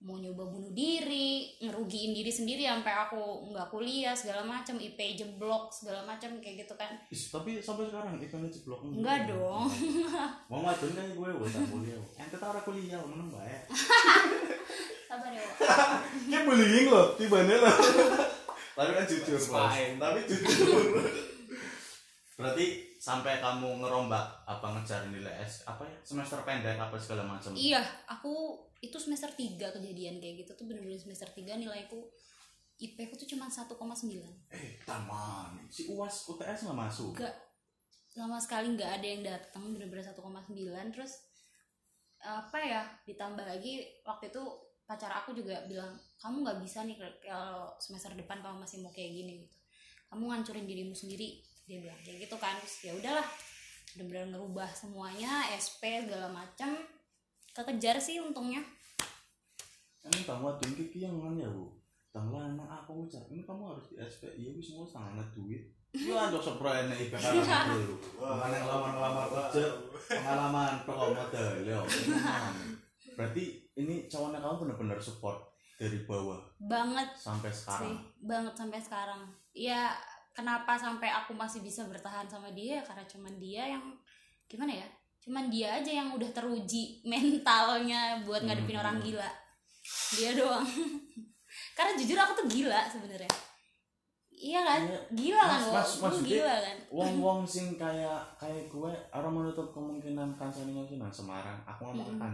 [0.00, 3.20] Mau nyoba bunuh diri ngerugiin diri sendiri sampai aku
[3.52, 6.96] nggak kuliah segala macam IP jeblok segala macam kayak gitu kan.
[7.12, 9.68] Is, tapi sampai sekarang ikannya ceblok Enggak dong.
[10.48, 12.00] mau madun kan gue tak kuliah.
[12.16, 13.52] Ente ora kuliah meneng bae
[15.10, 15.42] sabar ya.
[16.30, 17.74] Kayak bullying loh, tibanya loh.
[18.78, 19.74] Tapi kan jujur, bos.
[19.74, 20.84] Tapi jujur.
[22.38, 27.52] Berarti sampai kamu ngerombak apa ngejar nilai S apa ya semester pendek apa segala macam.
[27.52, 28.32] iya aku
[28.78, 31.96] itu semester 3 kejadian kayak gitu tuh bener-bener semester 3 nilaiku
[32.76, 33.72] IP ku tuh cuma 1,9
[34.48, 35.52] Eh, taman.
[35.68, 37.12] Si UAS UTS nggak masuk.
[37.14, 37.36] enggak
[38.06, 40.16] sama sekali nggak ada yang datang bener-bener 1,9
[40.90, 41.12] terus
[42.18, 44.44] apa ya ditambah lagi waktu itu
[44.90, 49.14] pacar aku juga bilang kamu nggak bisa nih kalau semester depan kamu masih mau kayak
[49.14, 49.56] gini gitu
[50.10, 51.38] kamu ngancurin dirimu sendiri
[51.70, 53.22] dia bilang kayak gitu kan terus ya udahlah
[53.94, 56.74] bener-bener ngerubah semuanya SP segala macam
[57.54, 58.66] kekejar sih untungnya
[60.00, 61.76] Ini kamu ada kiki yang mana ya bu?
[62.08, 64.32] Tanggal anak aku ucap ini kamu harus di SP.
[64.32, 65.60] Iya wis semua tangan duit.
[65.92, 68.00] Yo aja seprene ibu kan dulu.
[68.16, 69.76] Mana ngelamar-ngelamar kerja
[70.08, 71.84] pengalaman toko model yo.
[73.12, 75.38] Berarti ini cowoknya kamu bener-bener support
[75.74, 77.96] dari bawah banget sampai sih sekarang.
[78.20, 79.90] banget sampai sekarang ya
[80.30, 83.84] kenapa sampai aku masih bisa bertahan sama dia karena cuman dia yang
[84.44, 84.88] gimana ya
[85.20, 88.82] cuman dia aja yang udah teruji mentalnya buat ngadepin Hmm.
[88.82, 89.30] orang gila
[90.12, 90.64] dia doang
[91.76, 93.28] karena jujur aku tuh gila sebenarnya
[94.32, 95.00] iya kan Iya.
[95.10, 100.32] gila kan Mas- mas- maksudnya- gila kan Wong-wong sing kayak kayak gue orang menutup kemungkinan
[100.34, 101.60] kancane sih nang Semarang.
[101.64, 102.24] Aku ngomong ke Mm-mm.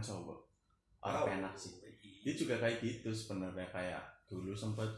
[1.07, 1.79] Orang enak sih.
[2.27, 4.91] Dia juga kayak gitu sebenarnya kayak dulu sempet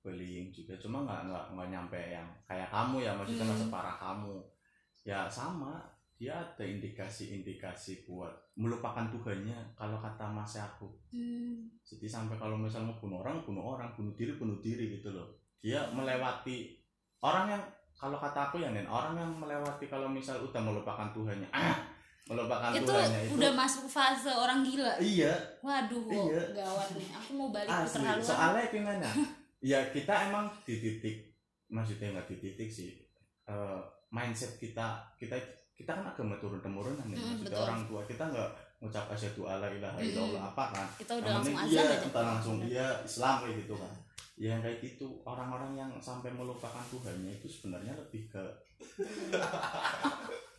[0.00, 0.78] bullying juga.
[0.78, 3.66] Cuma nggak nggak nggak nyampe yang kayak kamu ya maksudnya nggak Hmm.
[3.66, 4.36] separah kamu.
[5.02, 5.82] Ya sama
[6.14, 12.92] dia ada indikasi-indikasi buat melupakan Tuhannya kalau kata mas aku Hmm, jadi sampai kalau misalnya
[13.00, 15.26] bunuh orang bunuh orang bunuh diri bunuh diri gitu loh.
[15.58, 16.76] Dia melewati
[17.24, 17.62] orang yang
[17.96, 21.76] kalau kata aku ya Nen orang yang melewati kalau misal udah melupakan Tuhannya ah
[22.30, 23.32] melupakan itu Tuhannya itu.
[23.34, 24.94] udah masuk fase orang gila.
[24.96, 25.34] Iya.
[25.60, 26.42] Waduh Iya.
[26.54, 27.06] gawat nih.
[27.12, 27.94] Aku mau balik ke asli.
[27.98, 29.08] terlaluan soalnya gimana?
[29.60, 31.36] Ya kita emang di titik
[31.68, 32.96] maksudnya nggak di titik sih.
[33.44, 35.36] Eh, mindset kita kita
[35.74, 37.14] kita kan agama turun temurun kan ya.
[37.14, 37.60] Maksudnya betul.
[37.60, 40.06] orang tua kita nggak ngucap asyhadu alla ilaha Mm.
[40.06, 40.86] illallah apa kan?
[40.96, 41.98] Kita udah Yang langsung iya, aja.
[42.00, 43.92] kita langsung iya Islam kayak gitu kan.
[44.34, 45.06] Ya yang kayak gitu.
[45.22, 48.40] Orang-orang yang sampai melupakan Tuhannya itu sebenarnya lebih ke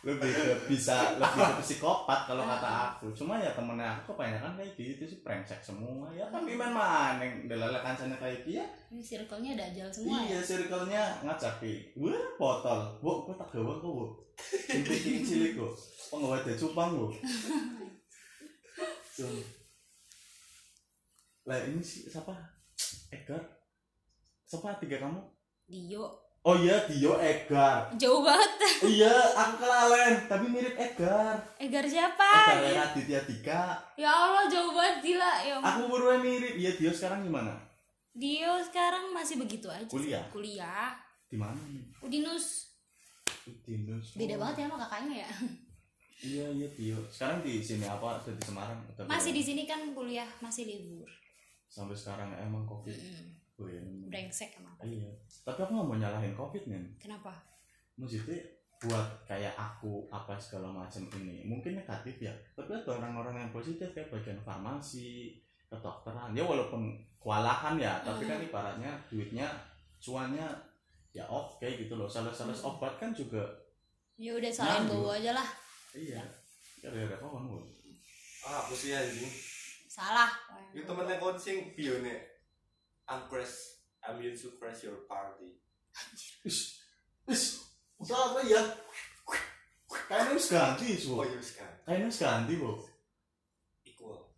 [0.00, 3.12] lebih ke bisa lebih ke psikopat kalau kata aku.
[3.12, 6.08] Cuma ya temennya aku kebanyakan kayak gitu sih brengsek semua.
[6.12, 8.64] Ya tapi main maneng delala kancane kayak gitu ya?
[8.88, 10.40] Ini circle-nya ada ajal semua iya ya?
[10.40, 12.80] circle-nya ngajaki wah botol.
[13.04, 14.06] Bu kok tak gawa kok bu
[14.72, 15.72] inti cilik kok
[16.08, 17.06] penggawa ada cupang bu
[21.48, 22.36] lah ini sih siapa?
[23.10, 23.42] Edgar?
[24.46, 25.18] Siapa tiga kamu?
[25.66, 27.90] Dio oh iya Dio Edgar.
[27.94, 28.52] Jauh banget.
[28.80, 31.36] Iya aku kelalen tapi mirip Edgar.
[31.56, 32.24] Egar siapa?
[32.48, 33.62] Edgar Raditya Dika.
[33.94, 35.68] Ya Allah jauh banget gila ya ampun.
[35.68, 36.56] aku buruan mirip.
[36.56, 37.52] Iya Dio sekarang gimana?
[38.10, 39.92] Dio sekarang masih begitu aja sih.
[39.92, 40.24] Kuliah?
[40.32, 40.90] kuliah.
[41.28, 41.60] Di mana
[42.00, 42.72] Udinus.
[43.44, 44.38] Udinus beda Oh.
[44.42, 45.30] banget ya sama kakaknya ya?
[46.20, 47.00] Iya iya Dio.
[47.08, 48.20] Sekarang di sini apa?
[48.20, 51.08] Di Semarang Atau masih di sini kan kuliah masih libur.
[51.64, 52.92] Sampai sekarang emang covid.
[52.92, 53.80] Mm, oh, iya.
[54.08, 54.74] brengsek emang.
[54.80, 55.10] Iya.
[55.44, 57.32] Tapi aku nggak mau nyalahin covid nih kenapa?
[57.94, 58.40] Maksudnya
[58.80, 62.32] buat kayak aku apa segala macam ini mungkin negatif ya.
[62.56, 65.36] Tapi ada orang-orang yang positif kayak bagian farmasi
[65.68, 66.32] kedokteran.
[66.32, 68.48] Ya walaupun kewalahan ya tapi kan Hmm.
[68.48, 69.46] ibaratnya duitnya
[70.00, 70.48] cuannya
[71.12, 72.08] ya oke gitu loh.
[72.08, 72.72] Sales-sales Hmm.
[72.72, 73.44] obat kan juga
[74.16, 75.48] ya udah salahin bawa aja lah.
[75.92, 76.20] Iya.
[76.80, 77.62] Gara-gara kawan gue
[78.40, 79.28] Ah, aku sih anjing.
[79.84, 80.32] salah.
[80.72, 82.29] Itu temennya konsing pione.
[83.10, 83.82] I'm crash.
[84.06, 85.58] I'm used to crash your party.
[87.98, 88.62] Udah apa ya?
[89.90, 91.18] Kayaknya harus ganti, su.
[91.18, 91.72] Oh iya kan.
[91.82, 92.72] Kayaknya harus ganti, bu.
[93.82, 94.30] Equal.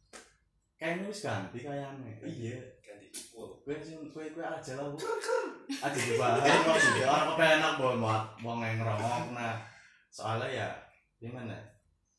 [0.81, 2.13] Kayaknya harus ganti kayaknya.
[2.25, 2.57] Iya.
[2.81, 3.61] Ganti equal.
[3.61, 4.97] Gue sih, gue gue aja lah, bu.
[5.69, 9.61] Aja dibahas maksudnya orang kepenak bu, mau mau ngerongok nah.
[10.09, 10.69] Soalnya ya,
[11.21, 11.61] gimana?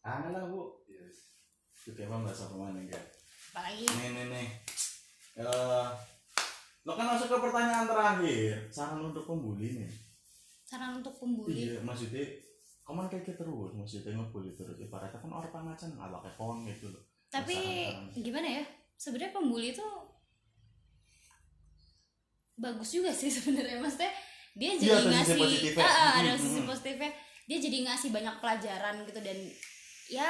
[0.05, 0.85] Aneh lah bu.
[0.85, 1.33] Yes.
[1.97, 3.01] Emang nggak satu mana enggak.
[3.53, 4.47] apalagi Nih nih nih.
[5.33, 5.89] Eh,
[6.83, 8.55] lo kan masuk ke pertanyaan terakhir.
[8.67, 9.91] Saran untuk pembuli nih.
[10.63, 12.25] saran untuk pembuli Iya, maksudnya
[12.83, 14.75] kamu kan kayak gitu terus, maksudnya ngebully terus.
[14.79, 17.03] Ibaratnya kan orang pangacan nggak pakai kon gitu loh.
[17.33, 19.81] tapi gimana ya sebenarnya pembuli itu
[22.53, 24.13] bagus juga sih sebenarnya maksudnya
[24.53, 25.81] dia Iya, jadi sisi ngasih positifnya.
[25.81, 26.67] Ah, ah, ada sisi mm.
[26.69, 27.11] positifnya
[27.43, 29.37] dia jadi ngasih banyak pelajaran gitu dan
[30.07, 30.29] ya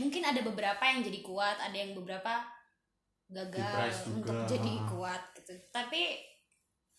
[0.00, 2.40] mungkin ada beberapa yang jadi kuat ada yang beberapa
[3.28, 5.52] gagal untuk jadi kuat gitu.
[5.68, 6.16] Tapi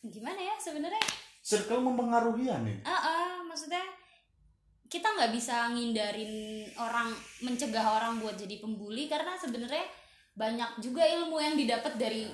[0.02, 1.02] gimana ya sebenarnya?
[1.40, 3.82] Circle mempengaruhi ya nih ah ah, maksudnya
[4.86, 6.30] kita nggak bisa ngindarin
[6.76, 9.86] orang mencegah orang buat jadi pembuli karena sebenarnya
[10.34, 12.28] banyak juga ilmu yang didapat dari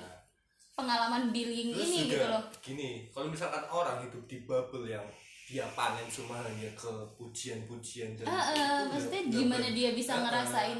[0.71, 2.43] pengalaman bullying Terus ini juga gitu loh.
[2.59, 5.05] gini kalau misalkan orang hidup di bubble yang
[5.45, 10.11] dia panen cuma hanya ke pujian-pujian dan Ah, ah, itu ya maksudnya gimana dia bisa
[10.11, 10.23] Ah, ah.
[10.25, 10.79] ngerasain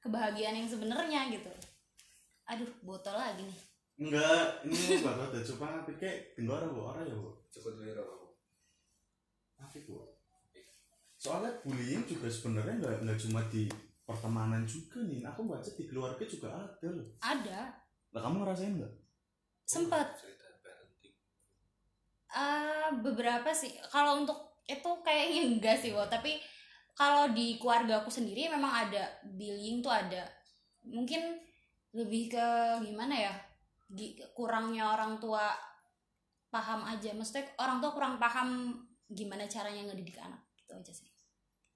[0.00, 1.52] kebahagiaan yang sebenarnya gitu
[2.50, 3.58] aduh botol lagi nih.
[4.00, 7.30] Enggak ini bapak udah coba tapi kayak tinggal orang bu orang ya bu
[9.60, 10.02] tapi bu.
[11.20, 13.68] Soalnya bullying juga sebenarnya nggak nggak cuma di
[14.08, 17.08] pertemanan juga nih aku baca di keluarga juga ada loh.
[17.22, 17.60] Ada.
[18.16, 18.94] Lah kamu ngerasain nggak?
[19.68, 20.08] Sempet.
[22.30, 23.74] Eh, beberapa sih.
[23.90, 26.06] Kalau untuk itu kayaknya enggak sih Wo.
[26.06, 26.38] tapi
[26.94, 30.24] kalau di keluarga aku sendiri memang ada bullying tuh ada.
[30.86, 31.49] Mungkin
[31.92, 32.46] lebih ke
[32.82, 33.34] gimana ya?
[34.32, 35.50] Kurangnya orang tua
[36.48, 37.10] paham aja.
[37.14, 38.74] Maksudnya orang tua kurang paham
[39.06, 40.38] gimana caranya ngedidik anak.
[40.54, 41.08] Gitu aja sih.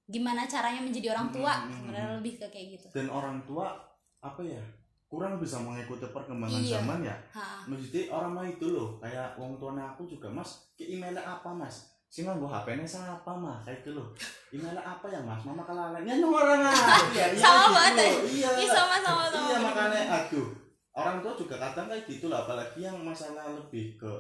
[0.05, 1.53] Gimana caranya menjadi orang tua?
[1.65, 2.87] Hmm, sebenarnya lebih ke kayak gitu.
[2.93, 3.73] Dan orang tua
[4.21, 4.61] apa ya
[5.05, 6.81] kurang bisa mengikuti perkembangan Iya.
[6.83, 7.15] zaman ya.
[7.39, 11.55] Ha maksudnya orang mah itu loh kayak wong tuanya aku juga mas ke emailnya apa
[11.55, 14.07] mas sih nganggo HP nya siapa mah kayak gitu loh.
[14.55, 15.43] Emailnya apa ya mas?
[15.43, 16.63] Mama kelalen ya orang
[17.19, 17.75] ya, iya, Sama gitu.
[17.75, 18.51] banget, iya.
[18.71, 19.47] Sama sama sama.
[19.51, 20.49] Iya makanya aduh.
[20.95, 24.13] Orang tua juga kadang kayak gitu lah apalagi yang masalah lebih ke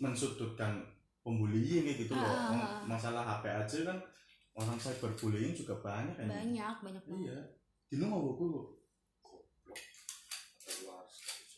[0.00, 0.80] mensudutkan
[1.20, 2.24] pembullying kayak gitu loh.
[2.24, 2.80] Ah, ah, ah.
[2.88, 3.98] masalah HP aja kan
[4.56, 6.24] orang cyberbullying juga banyak kan.
[6.24, 7.20] Banyak banyak banget.
[7.28, 7.38] Iya.
[7.92, 8.80] Dino mau buku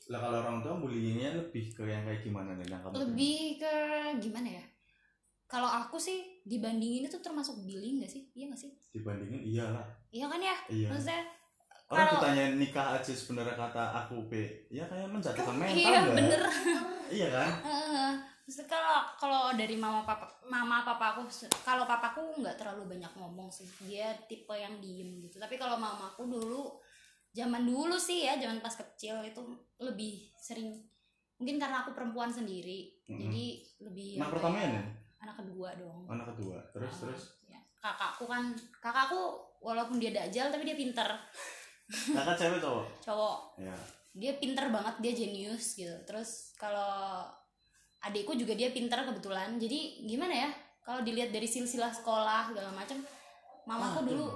[0.05, 2.69] lah kalau orang tua bullyingnya lebih ke yang kayak gimana nih?
[2.69, 3.75] Yang kamu lebih ke
[4.21, 4.74] gimana ya
[5.45, 8.27] kalau aku sih dibandingin itu termasuk bullying gak sih?
[8.33, 8.71] Iya gak sih?
[8.91, 9.87] Dibandingin iyalah.
[10.11, 10.57] Iya kan ya?
[10.73, 10.89] Iya.
[10.91, 11.23] Maksudnya
[11.85, 14.33] orang kalau- ditanya nikah aja sebenarnya kata aku p
[14.73, 16.17] ya kayak menjatuhkan mental iya nggak?
[16.17, 16.43] bener.
[17.13, 17.51] Iya kan?
[17.61, 18.11] Heeh.
[18.45, 21.29] Maksudnya kalau kalau dari mama papa mama papa aku
[21.65, 23.69] kalau papaku nggak terlalu banyak ngomong sih.
[23.85, 25.37] Dia tipe yang diem gitu.
[25.37, 26.81] Tapi kalau mamaku dulu
[27.35, 29.43] zaman dulu sih ya zaman pas kecil itu
[29.83, 30.71] lebih sering
[31.35, 33.19] mungkin karena aku perempuan sendiri Mm-mm.
[33.27, 33.47] jadi
[33.91, 34.71] lebih pertama ya?
[34.71, 34.85] ya, nih
[35.25, 36.05] anak kedua dong.
[36.07, 36.61] Anak kedua.
[36.71, 37.23] Terus Ah, terus?
[37.49, 37.61] ya.
[37.81, 38.45] kakakku kan
[38.79, 39.21] kakakku
[39.61, 41.09] walaupun dia dajal tapi dia pinter.
[41.89, 42.85] Kakak cewek cowok?
[43.01, 43.39] Cowok.
[43.61, 43.77] Ya
[44.15, 45.91] dia pinter banget dia jenius gitu.
[46.07, 47.27] Terus kalau
[48.01, 49.59] adikku juga dia pinter kebetulan.
[49.59, 50.51] Jadi gimana ya
[50.87, 53.03] kalau dilihat dari silsilah sekolah segala macam
[53.67, 54.27] mamaku Ah, dulu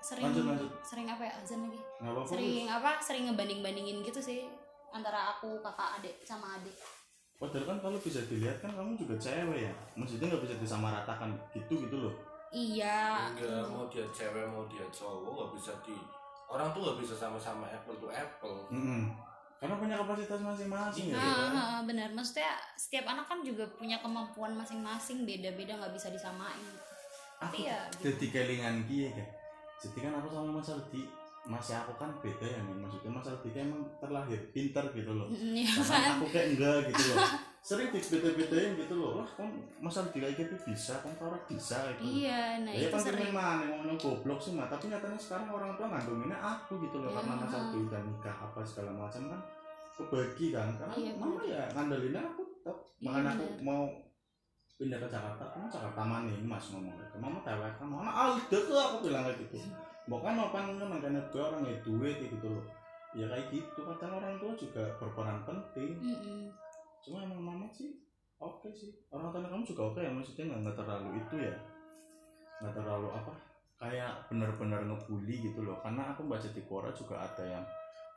[0.00, 0.70] sering Lanjut, lanjut.
[0.82, 1.80] sering apa ya azan lagi.
[2.00, 4.48] Nggak apa-apa sering apa sering ngebanding bandingin gitu sih
[4.90, 6.74] antara aku kakak adik sama adik
[7.40, 9.72] padahal kan kalau bisa dilihat kan kamu juga cewek ya.
[9.96, 12.14] Maksudnya nggak bisa disamaratakan gitu gitu loh.
[12.52, 13.32] Iya.
[13.32, 15.96] Enggak mau dia cewek mau dia cowok nggak bisa di
[16.46, 18.68] orang tuh nggak bisa sama-sama apple to apple.
[18.68, 19.08] Mm-mm.
[19.60, 21.12] karena punya kapasitas masing-masing.
[21.12, 22.48] Ya Ah, ah, benar maksudnya
[22.80, 26.64] setiap anak kan juga punya kemampuan masing-masing beda-beda nggak bisa disamain.
[27.44, 28.08] Aku Tapi ya, gitu.
[28.08, 29.28] jadi kelingan kia kan
[29.80, 31.02] jadi kan aku sama Mas Aldi
[31.40, 35.28] masih aku kan beda ya nih maksudnya Mas Aldi kan emang terlahir pinter gitu loh.
[35.56, 36.20] Ya kan?
[36.20, 37.18] aku kayak enggak gitu loh.
[37.60, 39.10] Sering dibeda-bedain gitu loh.
[39.20, 39.48] Wah kan
[39.80, 42.24] Mas Aldi kayak gitu bisa kan kalau bisa gitu.
[42.24, 43.32] Iya nah ya itu kan sering.
[43.32, 47.10] mana ngomong goblok sih mah tapi nyatanya sekarang orang tua ngandominnya aku gitu loh.
[47.16, 47.40] Karena Ya.
[47.40, 49.40] Mas Aldi udah nikah apa segala macam kan
[49.96, 50.68] kebagi kan.
[50.76, 53.82] Karena Iya, mama ya ngandelinnya aku tetap Iya, makanya aku mau
[54.76, 55.44] pindah ke Jakarta.
[55.52, 56.96] Kamu Jakarta mana ini mas ngomong.
[56.96, 59.56] Gitu mama tewek kan mana alde ke aku bilang kayak gitu
[60.08, 62.64] bukan apa kan makanya gue orang ya duit kayak gitu loh.
[63.10, 65.98] Ya kayak gitu kadang orang tua juga berperan penting.
[65.98, 66.42] Mm-mm.
[67.00, 67.96] cuma emang mama sih
[68.36, 68.92] oke sih.
[69.08, 71.56] Orang tua kamu juga oke ya maksudnya nggak nggak terlalu itu ya.
[72.60, 73.32] Nggak terlalu apa
[73.80, 75.80] kayak benar-benar ngebully gitu loh.
[75.80, 77.64] Karena aku baca di Quora juga ada yang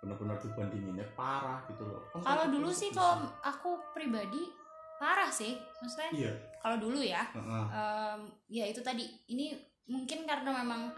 [0.03, 2.03] benar-benar dibandinginnya parah gitu loh.
[2.19, 4.51] Kalau dulu gitu sih kalau aku pribadi
[4.99, 5.55] parah sih.
[5.79, 6.33] Maksudnya iya.
[6.59, 7.65] kalau dulu ya heeh.
[7.71, 8.19] em,
[8.51, 9.07] ya itu tadi.
[9.31, 9.55] Ini
[9.88, 10.91] mungkin karena memang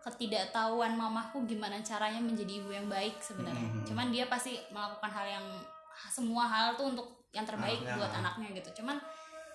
[0.00, 3.68] ketidaktahuan mamahku gimana caranya menjadi ibu yang baik sebenarnya.
[3.68, 3.84] Mhm.
[3.84, 5.46] cuman dia pasti melakukan hal yang
[6.08, 7.96] semua hal tuh untuk yang terbaik Anaknya.
[8.00, 8.82] buat anaknya gitu.
[8.82, 8.96] Cuman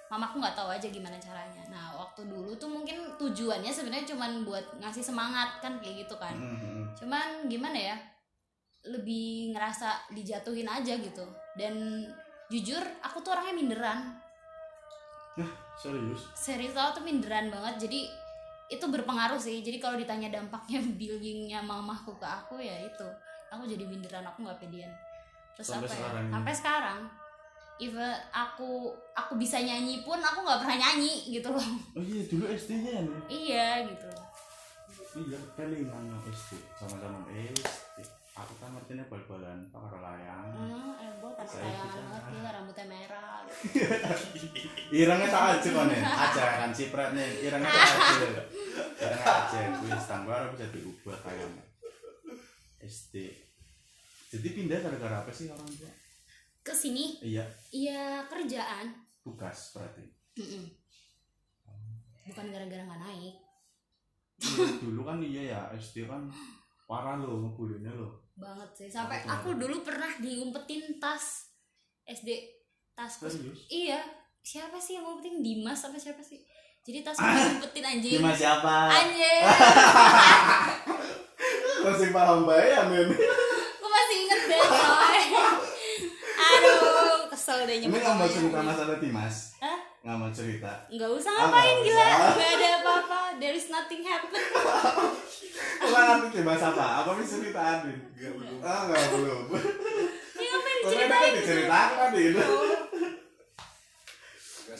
[0.06, 1.66] mamaku nggak tahu aja gimana caranya.
[1.68, 6.38] Nah waktu dulu tuh mungkin tujuannya sebenarnya cuman buat ngasih semangat kan kayak gitu kan.
[6.38, 6.86] Mm, mm, mm.
[7.02, 7.98] cuman gimana ya
[8.86, 11.26] lebih ngerasa dijatuhin aja gitu.
[11.58, 12.06] Dan
[12.54, 14.00] jujur aku tuh orangnya minderan.
[15.76, 16.32] Serius?
[16.32, 17.90] Serius tau tuh minderan banget.
[17.90, 18.08] Jadi
[18.68, 19.62] itu berpengaruh sih.
[19.62, 23.08] Jadi kalau ditanya dampaknya bullyingnya mamahku ke aku ya itu.
[23.54, 24.90] Aku jadi minderan aku nggak pedean.
[25.56, 26.34] Terus Sampai apa sekarang ya ini?
[26.34, 27.00] sampai sekarang.
[27.76, 28.72] Even aku
[29.12, 31.70] aku bisa nyanyi pun aku nggak pernah nyanyi gitu loh.
[31.94, 34.08] Oh iya dulu SD nya nih iya gitu.
[35.16, 37.24] Iya kelingan SD sama-sama
[38.00, 40.48] SD aku kan ngertinya bal-balan pakai layang.
[40.52, 40.92] Hmm,
[41.24, 42.00] gue tak Saya kayak bisa.
[42.04, 43.40] banget gila rambutnya merah.
[44.92, 48.28] Irangnya tak aja kan aja kan cipretnya irangnya tak aja
[49.00, 51.64] irangnya aja wis tambah harus bisa diubah kayaknya.
[52.84, 53.16] SD
[54.36, 55.88] jadi pindah gara-gara apa sih orang tua?
[56.60, 57.24] Ke sini?
[57.24, 57.46] Iya.
[57.72, 58.92] Iya kerjaan.
[59.24, 60.04] Tugas berarti.
[60.36, 60.66] Mm-mm.
[62.26, 63.36] bukan gara-gara nggak naik.
[64.44, 66.28] Iya, dulu kan iya ya SD kan
[66.84, 68.90] parah lo ngebulinya lo banget sih.
[68.92, 71.52] Sampai aku dulu pernah diumpetin tas
[72.06, 72.30] SD
[72.94, 73.68] tasku serius?
[73.72, 74.00] Iya.
[74.46, 75.42] Siapa sih yang ngumpetin?
[75.42, 76.44] Dimas apa siapa sih?
[76.86, 78.22] Jadi tasku diumpetin anjing.
[78.22, 78.76] Gimana siapa?
[78.94, 79.44] Anjing.
[81.86, 83.14] Masih paham ya men
[83.86, 85.22] aku masih inget deh coy.
[86.50, 88.34] Aduh kesel deh ini nyebut nggak mau namanya.
[88.34, 89.36] cerita masalah Dimas.
[89.62, 89.75] Hah?
[90.06, 90.70] Nggak mau cerita.
[90.88, 92.06] Nggak usah Ah, ngapain nggak gila.
[92.06, 92.30] usah.
[92.32, 93.20] nggak ada apa-apa.
[93.36, 94.38] There is nothing happen.
[95.82, 96.86] Apa nanti Dimas apa?
[97.02, 98.58] Aku bisa ceritain Enggak belum.
[98.62, 99.44] ah nggak belum.
[100.36, 102.44] Ya ngapain Kok diceritain kan diceritakan tadi itu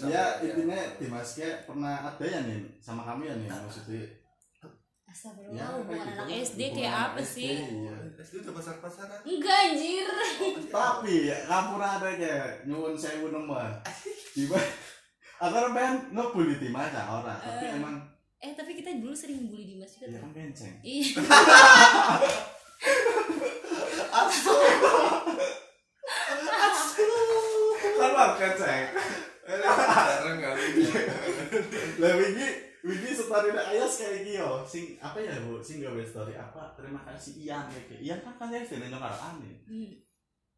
[0.06, 0.44] ya aja.
[0.44, 4.04] intinya Dimas kayak pernah ada ya nih sama kami ya nih maksudnya
[5.08, 6.44] Astagfirullah ya hubungan kayak anak gitu.
[6.44, 7.48] SD kayak anak apa SD, sih?
[7.56, 7.96] iya.
[8.20, 9.20] SD udah pasar-pasaran.
[9.24, 10.06] enggak anjir.
[10.68, 11.16] Tapi
[11.48, 13.64] kampur ada kayak nyuwun sewu nomor
[14.30, 14.68] gimana
[15.38, 17.76] agar pengen ngebully Dimas ya orang tapi Eh.
[17.76, 17.96] emang
[18.38, 21.08] eh tapi kita dulu sering bully Dimas juga ya tuh kan kenceng iya.
[27.96, 28.84] Kan lah kenceng.
[29.46, 30.66] Jarang kali.
[32.02, 32.48] lah wingi
[32.82, 34.66] wingi story nek ayas kayak gini yo.
[34.66, 35.62] Sing apa ya bu?
[35.62, 36.74] Sing gawe story apa?
[36.76, 37.94] Terima kasih Ian kayak gitu.
[38.12, 39.92] Ian kan kan sudah nyokar aneh Hmm.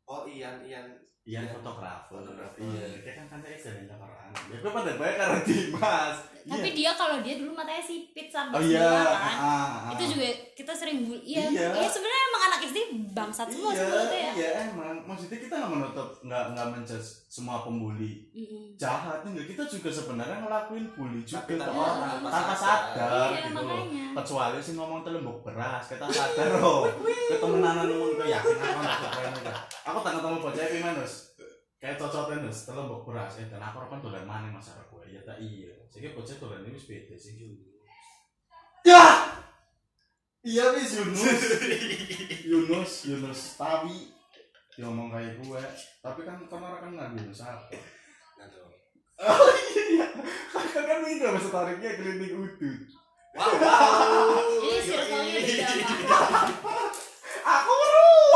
[0.08, 0.88] Oh Ian Ian
[1.28, 1.44] Ian.
[1.60, 2.16] fotografer.
[2.24, 2.60] Fotografer.
[2.64, 2.84] iya.
[3.04, 6.16] kayak kan kan saya nyokar aneh ya gue pada banyak karena Dimas
[6.48, 8.88] tapi dia kalau dia dulu matanya sipit sampai oh iya.
[8.88, 9.36] kan.
[9.36, 9.92] Ah, ah.
[10.00, 11.44] itu juga kita sering bully iya.
[11.52, 11.68] Iya.
[11.76, 12.78] iya sebenarnya emang anak SD
[13.12, 14.32] bangsat semua iya, sebetulnya ya.
[14.32, 14.96] iya emang.
[15.04, 18.32] Maksudnya kita nggak menutup nggak nggak menjudge semua pembuli.
[18.80, 19.44] Jahat enggak?
[19.52, 23.28] Kita juga sebenarnya ngelakuin bully juga ke tanpa- orang tanpa sadar.
[23.36, 23.84] Iya, gitu loh.
[24.18, 26.88] kecuali sih ngomong telembok beras kita sadar loh.
[27.04, 29.52] Ketemenan ngomong ke yakin aku itu
[29.88, 31.14] aku tak ketemu bocah ini manus
[31.78, 33.38] kayak cocoknya nus telembok beras.
[33.38, 35.74] Ya dan aku kan dolan mana masyarakat gue ya tak iya.
[35.94, 37.58] Jadi bocah dolan ini wis beda sih
[38.88, 39.06] ya!
[40.48, 41.22] Iya wis Yunus.
[42.50, 43.42] Yunus Yunus.
[43.60, 44.14] Tapi
[44.78, 45.62] ngomong kayak gue
[46.06, 47.74] tapi kan kan orang kan nggak Yunus apa.
[49.18, 49.50] Oh
[49.90, 50.14] iya,
[50.54, 52.82] kan kan ini gak bisa tariknya klinik udut.
[53.34, 54.38] Wow wow.
[54.62, 55.68] Ini circle-nya beda
[57.42, 58.27] Aku baru.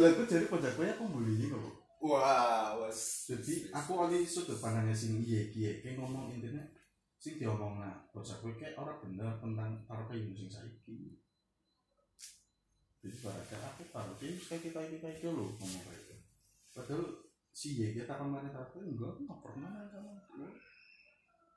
[0.00, 1.82] Lah itu jadi pojok gue aku bullying kok.
[2.02, 3.28] Wah, was.
[3.28, 6.64] Jadi aku kali sudut pandangnya sing iya iya kayak ngomong intinya
[7.20, 11.20] sing diomong nah pojok gue kayak orang bener tentang kayak sing saiki.
[13.02, 16.16] Jadi barangkali aku taruh kayak kayak kita kita itu loh ngomong kayak itu.
[16.72, 17.04] Padahal
[17.52, 20.12] si iya kita kemarin taruh enggak aku nggak pernah sama.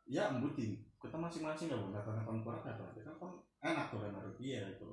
[0.05, 3.31] Ya embutin kita masing-masing nggak boleh karena kan kurang ya kan kan
[3.65, 4.89] enak tuh kan harus iya itu.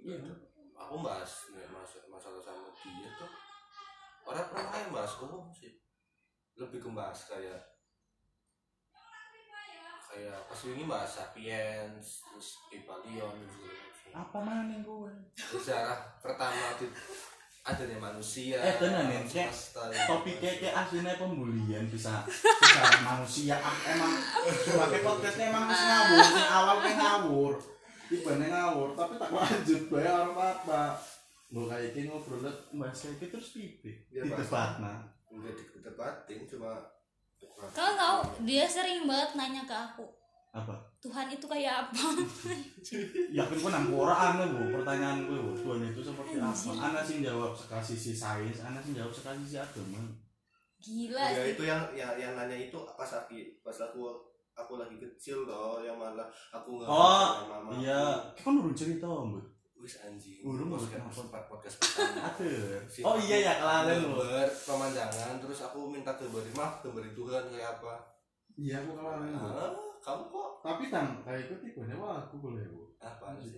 [0.00, 0.49] Iya.
[0.80, 3.30] Aku bahas nih, mas masalah sama dia tuh.
[4.24, 5.76] Orang pernah yang bahas umum sih.
[6.56, 7.60] Lebih ke bahas kayak
[10.10, 13.68] kayak pas ini bahas sapiens terus Epalion gitu.
[14.10, 15.12] Apa mana gue?
[15.38, 16.90] Sejarah pertama itu
[17.62, 18.58] adanya manusia.
[18.58, 24.12] Eh, bener nih, semesta, topiknya kayak aslinya pembulian bisa secara manusia ah, emang
[24.66, 27.54] sebagai podcastnya emang ngawur sing awal kayak ngawur
[28.10, 30.82] ibane ngawur tapi tak lanjut bae orang apa
[31.50, 35.58] Gue kayak gini ngobrol liat bahas kayak gitu terus pipi Ya, di debat nah Enggak
[35.58, 36.78] didebatin cuma
[37.60, 40.06] Kau tahu dia sering banget nanya ke aku.
[40.50, 40.74] Apa?
[41.00, 42.04] Tuhan itu kayak apa?
[43.36, 46.70] Yakin gue nang Quran bu pertanyaan gue bu Tuhan itu seperti apa?
[46.90, 50.00] Anak sih jawab sekali si sains anak sih jawab sekali si agama.
[50.80, 51.52] Gila ya sih.
[51.54, 54.16] itu yang yang yang nanya itu pas aku pas aku
[54.60, 58.20] aku lagi kecil loh yang malah aku nggak Oh, sama mama iya.
[58.36, 59.40] Kan urun cerita om
[59.80, 60.44] wis anjing.
[60.44, 61.40] Urung mau podcast kenapa?
[61.48, 62.28] podcast podcast pertama.
[62.84, 67.42] Si oh aku iya ya kelalen gambar pemandangan terus aku minta gambar mah gambar Tuhan
[67.48, 67.94] kayak apa?
[68.54, 69.72] Iya aku kelalen Hah?
[70.00, 72.92] kamu kok tapi kan kayak itu tipenya wah aku boleh bu.
[73.00, 73.56] Apa sih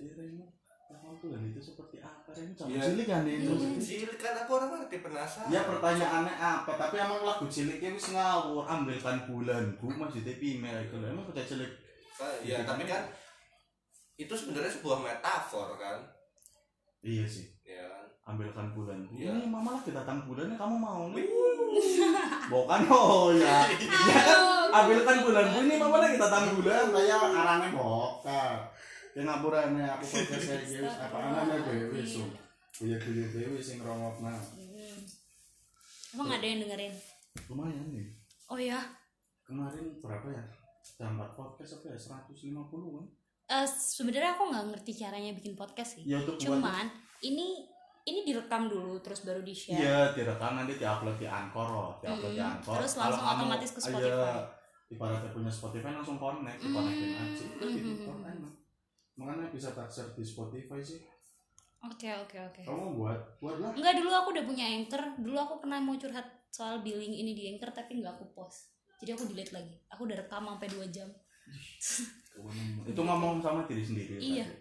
[1.23, 2.35] Tuhan itu seperti apa?
[2.35, 2.83] Remo sama Iya.
[2.83, 3.53] cilik kan itu.
[3.55, 3.79] Hmm.
[3.79, 4.19] cilik.
[4.19, 5.49] Kan aku orang ngerti penasaran.
[5.55, 6.71] Ya pertanyaannya apa?
[6.75, 11.73] Tapi emang lagu ciliknya wis ngawur ambilkan bulanku masih tapi email itu emang kerja cilik?
[12.43, 13.07] Ya tapi kan?
[14.13, 15.99] itu sebenarnya sebuah metafor kan?
[17.03, 17.51] Iya sih.
[17.63, 18.07] Ya kan?
[18.35, 19.03] Ambilkan bulan.
[19.11, 19.35] Iya.
[19.35, 21.27] ini mama lagi datang bulannya kamu mau nih?
[22.47, 23.67] Bukan oh ya
[24.11, 24.41] ya kan?
[24.73, 28.53] Ambilkan bulan bu ini mama lagi datang bulan saya arane bokal
[29.13, 32.25] ya ngapurannya aku podcast saya gitu apa namanya dewi so.
[32.73, 34.99] Punya dewi sing rongokna Hmm.
[36.15, 36.93] emang ada yang dengerin?
[37.47, 38.09] Lumayan nih.
[38.47, 38.81] Oh ya
[39.43, 40.45] kemarin berapa ya?
[40.95, 41.99] Dapat podcast apa ya?
[41.99, 42.49] 150
[42.91, 43.07] kan?
[43.53, 46.05] Eh, sebenarnya aku nggak ngerti caranya bikin podcast sih.
[46.05, 46.89] Ya cuman
[47.21, 47.69] ini
[48.03, 52.35] ini direkam dulu terus baru di share Iya, direkam nanti diupload di Anchor loh, diupload
[52.35, 52.75] di Mm, Anchor.
[52.75, 54.35] terus Kalau langsung kamu- otomatis ke iya, Spotify.
[54.91, 57.45] ibaratnya punya Spotify langsung connect, dikonekin Mm, aja.
[57.47, 58.33] Itu mm, gitu, mm, kan mm.
[58.35, 58.53] enak.
[59.17, 61.01] Makanya bisa tersear di Spotify sih.
[61.83, 63.75] oke oke oke Kamu buat, buat lah.
[63.75, 67.51] Enggak dulu aku udah punya anchor dulu aku pernah mau curhat soal billing ini di
[67.51, 68.71] anchor tapi nggak aku post
[69.03, 71.11] jadi aku delete lagi aku udah rekam sampai 2 jam
[72.89, 74.17] Itu ngomong sama diri sendiri.
[74.17, 74.47] Iya.
[74.49, 74.57] tadi.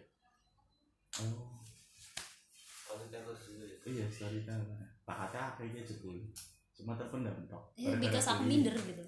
[1.23, 1.63] Oh,
[3.07, 3.77] ya.
[3.87, 4.59] iya story kan.
[5.07, 6.19] Pakatnya kayaknya jebul.
[6.75, 7.71] Cuma terpendam tok.
[7.77, 9.05] ya, Gara-gara because aku minder gitu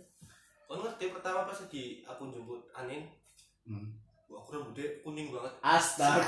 [0.70, 3.06] Kau ngerti pertama pas lagi aku jemput Anin,
[3.64, 3.96] Hmm.
[4.34, 5.54] Wah aku rambutnya kuning banget.
[5.62, 6.26] Astaga.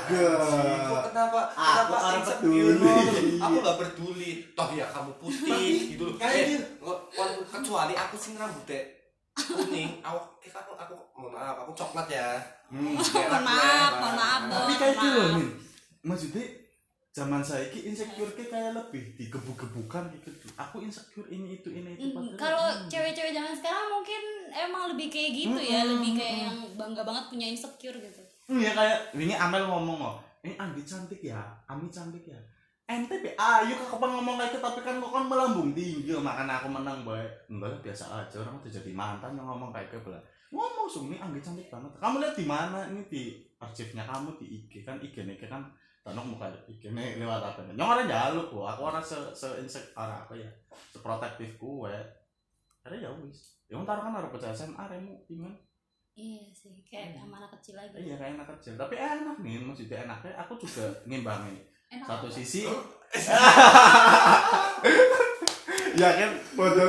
[0.86, 1.40] Kok kenapa?
[1.50, 2.46] Aku kenapa orang insecure?
[2.46, 3.26] peduli.
[3.44, 4.30] Aku gak peduli.
[4.54, 6.06] Toh ya kamu putih gitu.
[6.14, 6.90] Kayak Eh, gitu.
[7.50, 8.80] kecuali aku sih rambutnya
[9.34, 9.90] kuning.
[10.00, 12.38] Aku kayak aku aku mohon maaf aku coklat ya.
[12.66, 12.94] Hmm.
[12.94, 15.28] mohon maaf mohon maaf Tapi kayak gitu loh.
[15.34, 15.48] Min.
[16.00, 16.44] Maksudnya
[17.10, 20.30] zaman saya ki insecure ki kayak lebih digebuk-gebukan gitu.
[20.54, 22.12] Aku insecure ini itu ini itu.
[22.12, 24.22] Hmm, kalau cewek-cewek zaman sekarang mungkin
[24.56, 26.46] emang lebih kayak gitu ya Mm-mm, lebih kayak mm-mm.
[26.48, 28.22] yang bangga banget punya insecure gitu.
[28.48, 30.16] Hmm, ya kayak ini Amel ngomong loh.
[30.40, 32.38] Ini Andi cantik ya, Ami cantik ya.
[32.86, 36.70] Ente be ayo kakak ngomong kayak gitu tapi kan kok kan melambung tinggi makanya aku
[36.70, 40.22] menang baik enggak biasa aja orang udah jadi mantan yang ngomong kayak gitu lah.
[40.54, 41.90] Ngomong sumi Anggi cantik banget.
[41.98, 45.02] Kamu lihat di mana ini di arsipnya kamu di IG kan?
[45.02, 45.66] IG nih kan?
[46.06, 47.74] Tanok muka IG nih lewat apa nih?
[47.74, 50.50] Nyong ada jaluk kok aku orang se se insek orang apa ya
[50.94, 51.94] seprotektif gue
[52.86, 55.52] ada ya wis ya ntar kan harus percaya SMA remu iman
[56.14, 57.28] iya sih kayak Hmm.
[57.28, 58.72] sama anak kecil lagi iya kayak enak kecil.
[58.74, 61.56] Tapi enak nih maksudnya enaknya aku juga ngimbangi
[61.92, 62.34] enak satu apa?
[62.34, 62.60] sisi
[65.96, 66.84] ya kan gitu boleh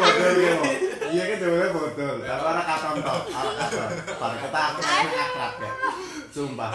[0.00, 0.70] bodol gitu
[1.08, 2.14] iya kan boleh bodol.
[2.20, 3.90] Tapi anak katon toh anak katon.
[4.16, 5.72] Pada kita aku enak akrab ya
[6.28, 6.70] sumpah.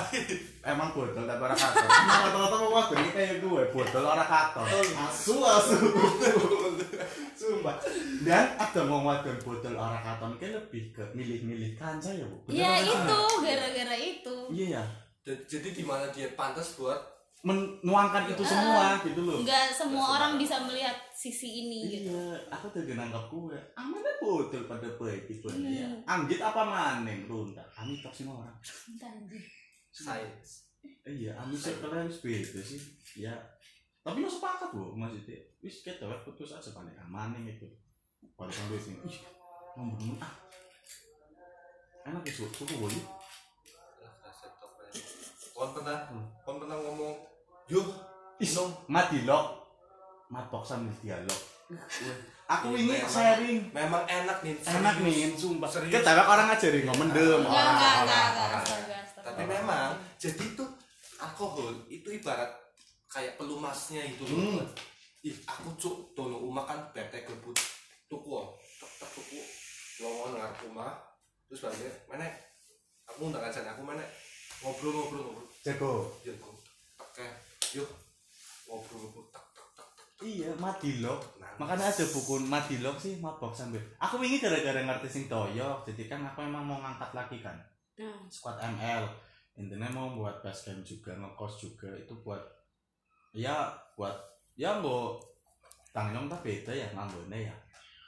[0.63, 1.87] Emang bodol tapi orang katon.
[1.87, 4.65] Emang rata-rata mau waktu ini kayak gue bodol orang katon.
[4.97, 5.77] Asu asu
[7.43, 7.75] sumpah
[8.23, 12.79] dan ada mau wadon bodol orang katon kayak lebih ke milih-milih kanca ya bu ya
[12.79, 14.85] apa itu gara-gara itu iya ya
[15.23, 16.99] Jadi di mana dia pantas buat
[17.43, 20.43] menuangkan itu semua gitu loh nggak semua orang semua.
[20.43, 23.55] bisa melihat sisi ini gitu Iya, aku tuh nangkap gue.
[23.79, 25.87] Amane botol pada baik tipe ya.
[25.87, 26.03] Hmm.
[26.03, 27.63] Anggit apa maning runda.
[27.75, 28.51] Ami tok sing orang.
[29.91, 30.67] Sains.
[31.07, 32.81] Iya, ami sih kalian wis beda sih.
[33.15, 33.31] Ya.
[34.03, 35.39] Tapi yo sepakat bu, maksudnya.
[35.63, 37.63] Wis kita wes putus aja paling amaning itu.
[38.35, 38.99] Paling kan wis nih.
[39.07, 39.17] Ih,
[39.79, 40.33] ngomong ah.
[42.03, 42.91] Enak itu, suku boy.
[42.91, 44.99] Lah, resep top ya.
[45.55, 45.97] Kon pernah,
[46.43, 47.15] kon pernah ngomong,
[47.71, 47.87] yuk,
[48.43, 48.75] Is, minum.
[48.91, 49.63] mati lo.
[50.27, 51.39] Matok sambil dialog.
[52.43, 53.07] Aku ini memang.
[53.07, 53.59] sharing.
[53.71, 54.55] Memang enak nih.
[54.67, 55.69] Enak nih, sumpah.
[55.71, 55.95] Serius.
[55.95, 57.39] Kita orang ngajarin ngomong mendem.
[57.39, 59.03] Enggak, orang- enggak, enggak.
[59.23, 60.67] Tapi memang, jadi tuh
[61.15, 62.51] alkohol itu ibarat
[63.13, 64.57] kayak pelumasnya itu Hmm.
[64.57, 64.69] loh.
[65.23, 67.55] Ih, aku cuk dono umah kan bete gebut
[68.11, 68.57] tuku oh.
[68.75, 69.39] tek tek tuku
[70.03, 70.91] lowongan ngarep rumah
[71.47, 72.27] terus balik mana
[73.07, 74.03] aku undang aja aku mana
[74.59, 76.19] ngobrol ngobrol ngobrol Jago.
[76.19, 76.51] aku
[76.99, 77.25] oke
[77.71, 77.89] yuk
[78.67, 81.19] ngobrol ngobrol tak tak tak tak Iya, madilog.
[81.59, 83.83] Makanya ada buku madilog sih, mabok sambil.
[83.99, 87.59] Aku ini gara-gara ngerti sing toyok, jadi kan aku emang mau ngangkat lagi kan.
[87.99, 89.03] Nah, Squad ML.
[89.59, 92.39] Intinya mau buat basecamp juga, ngekos juga itu buat
[93.33, 94.13] ya buat
[94.53, 95.09] ya nggak
[95.89, 97.55] tanggung tak beda ya nganggone ya.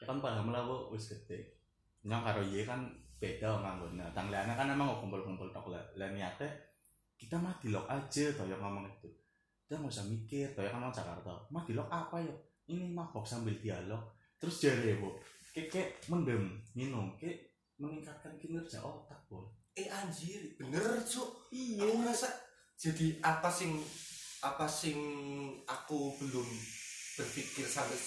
[0.02, 1.58] Ya kan paham lah bu, wis gede.
[2.06, 2.86] Nyong karo ye kan
[3.18, 4.06] beda nganggone.
[4.14, 5.82] Tang liane kan emang kumpul-kumpul tok lah.
[5.98, 6.50] Lah niatnya
[7.18, 9.10] kita madilog aja toyok ngomong itu.
[9.66, 11.34] Kita nggak usah mikir, toyok kan orang Jakarta.
[11.50, 12.36] Madilog apa ya?
[12.70, 14.02] Ini mabok sambil dialog.
[14.38, 15.10] Terus jare bu,
[15.56, 17.50] kayak mendem, minum, kayak
[17.82, 19.42] meningkatkan kinerja otak bu.
[19.76, 21.84] eh anjir bener cuk Iya.
[21.84, 22.32] aku ngerasa
[22.80, 23.76] jadi apa sing
[24.42, 24.98] apa sing
[25.64, 26.48] aku belum
[27.16, 27.98] berpikir sampai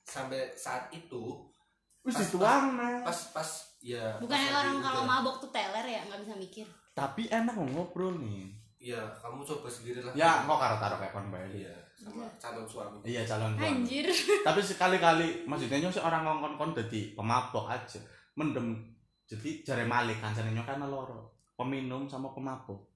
[0.00, 1.44] sampai saat itu
[2.00, 3.02] Wis Pas- dituang nah.
[3.02, 3.48] pas pas
[3.78, 7.54] ya bukannya pas orang kalau udah- mabok tuh teler ya nggak bisa mikir Tapi enak
[7.54, 8.50] ngobrol nih.
[8.80, 11.46] ya kamu coba sendiri lah Ya, kok karo taruh kayak kon bae.
[11.52, 13.62] iya sama calon suami Iya calon suami.
[13.64, 14.06] anjir
[14.46, 17.98] Tapi sekali-kali maksudnya nyong sih orang ngongkon kon dadi pemabok aja.
[18.34, 18.78] Mendem
[19.24, 21.34] jadi jare malik kancane nyong kan loro.
[21.52, 22.87] Peminum sama pemabok.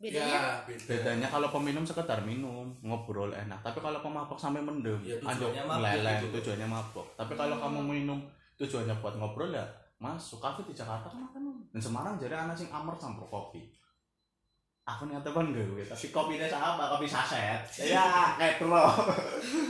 [0.00, 0.84] Bedanya ya beda.
[0.88, 3.60] Bedanya kalau peminum sekedar minum ngobrol enak.
[3.60, 6.40] Tapi kalau pemabok sampai mendem Ya, tujuannya mabok meleleh gitu.
[6.40, 7.06] tujuannya mabok.
[7.14, 7.64] Tapi kalau Hmm.
[7.68, 8.18] kamu minum
[8.56, 9.64] tujuannya buat ngobrol ya
[10.00, 11.68] masuk kafe di Jakarta kan makan.
[11.68, 13.60] Dan Semarang jadi anak sing amer campur kopi.
[14.82, 17.60] Aku nih teman gue tapi kopinya sama kopi saset.
[17.78, 18.88] Ya kayak lo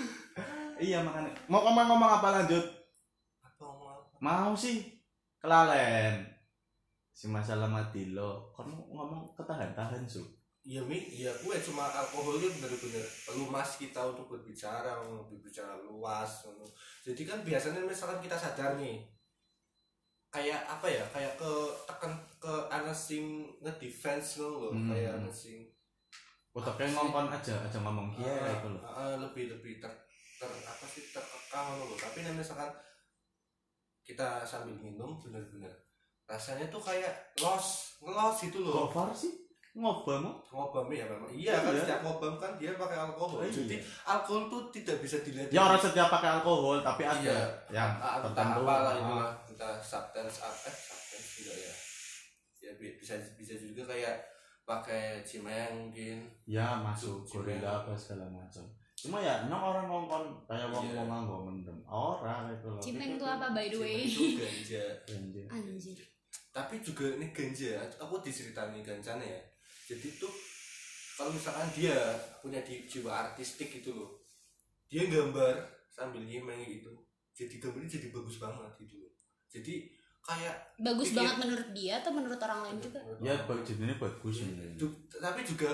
[0.79, 1.35] iya makanya.
[1.45, 2.63] Mau ngomong-ngomong apa lanjut?
[4.21, 4.87] Mau sih
[5.37, 6.30] kelalen
[7.21, 10.25] si masalah mati lo kamu ngomong ketahan-tahan su
[10.61, 16.45] Iya mi, iya gue cuma alkohol itu benar-benar pelumas kita untuk berbicara, untuk berbicara luas.
[16.45, 16.69] ngono.
[17.01, 19.01] Jadi kan biasanya misalkan kita sadar nih,
[20.29, 21.53] kayak apa ya, kayak ke
[21.89, 24.93] tekan ke anak sing ngedefense loh, Hmm.
[24.93, 25.65] kayak anak sing
[26.53, 29.89] Utaknya ngomong aja aja ngomong kia ah, itu loh ah, lebih lebih ter,
[30.37, 31.97] ter apa sih terkekang loh.
[31.97, 32.69] Tapi nih misalkan
[34.05, 35.73] kita sambil minum benar-benar
[36.31, 37.67] rasanya tuh kayak los,
[37.99, 38.87] ngelos gitu loh.
[38.87, 39.35] kok far sih?
[39.71, 41.79] Ngobam ngobam ya memang iya kan Iya.
[41.81, 43.39] setiap ngobam kan dia pakai alkohol.
[43.39, 43.51] Oh, iya.
[43.53, 47.23] jadi alkohol tuh tidak bisa dilihat ya orang setiap pakai alkohol tapi ada.
[47.23, 47.39] Iya.
[47.71, 48.99] Yang tertentu apalah Ah.
[48.99, 51.73] itulah kita substance apa eh substance juga ya.
[52.61, 54.19] Ya bi- bisa bisa juga kayak
[54.65, 56.27] pakai cimeng mungkin.
[56.45, 58.67] Ya masuk gorila apa segala macam.
[58.93, 60.99] Cuma ya nyong orang ngongkon kayak wong Iya.
[60.99, 61.79] wong nganggo mendem.
[61.87, 62.83] Orang itu loh.
[62.83, 64.03] Cimeng itu apa by the way?
[64.03, 64.85] Cimeng itu ganja.
[65.49, 65.99] Anjir.
[66.51, 69.43] Tapi juga ini ganja aku diceritain gancanya ya.
[69.87, 70.31] Jadi tuh
[71.13, 71.95] kalau misalkan dia
[72.39, 74.11] punya di jiwa artistik gitu loh
[74.87, 75.53] dia gambar
[75.87, 76.91] sambil nyimeng gitu
[77.31, 79.13] jadi gambarnya jadi bagus banget gitu loh.
[79.47, 79.75] Jadi
[80.21, 83.01] kayak bagus banget menurut dia atau menurut orang lain juga?
[83.19, 84.45] Ya bag- jadinya bagus.
[84.77, 85.71] Du- tapi juga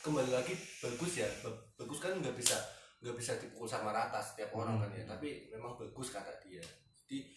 [0.00, 1.28] kembali lagi bagus ya.
[1.40, 2.56] Ba- bagus kan nggak bisa
[2.96, 5.04] nggak bisa dipukul sama rata setiap orang kan ya.
[5.04, 5.12] Hmm.
[5.12, 6.64] tapi memang bagus kata dia.
[6.96, 7.28] Jadi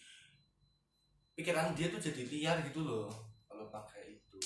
[1.40, 3.08] pikiran dia tuh jadi liar gitu loh
[3.48, 4.38] kalau pakai itu.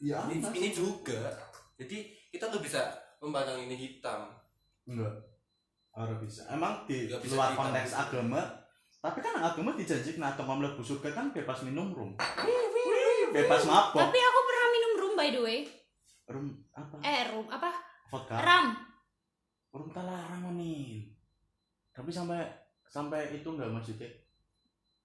[0.00, 0.52] Ya ini, Mas.
[0.56, 1.30] ini juga.
[1.76, 2.80] Jadi kita nggak bisa
[3.20, 4.32] memandang ini hitam.
[4.88, 5.12] Enggak.
[5.94, 6.48] Orang bisa.
[6.48, 8.42] Emang di Nggak bisa luar konteks agama
[9.04, 12.16] tapi kan agama dijanjikan atau mlebu surga kan bebas minum rum.
[13.36, 14.00] Bebas mabok.
[14.00, 15.58] Tapi aku pernah minum rum by the way.
[16.24, 16.96] Rum apa?
[17.04, 17.68] Eh rum apa?
[18.08, 18.40] Vodka.
[18.40, 18.94] Ram
[19.74, 21.10] rum tak larang nih
[21.90, 22.46] tapi sampai
[22.86, 24.06] sampai itu enggak maksudnya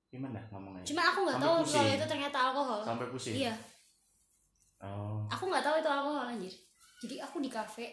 [0.10, 1.78] gimana ngomongnya cuma aku nggak tahu pusing.
[1.78, 3.54] kalau itu ternyata alkohol sampai pusing iya
[4.82, 6.54] oh aku nggak tahu itu alkohol anjir
[7.00, 7.86] jadi aku di kafe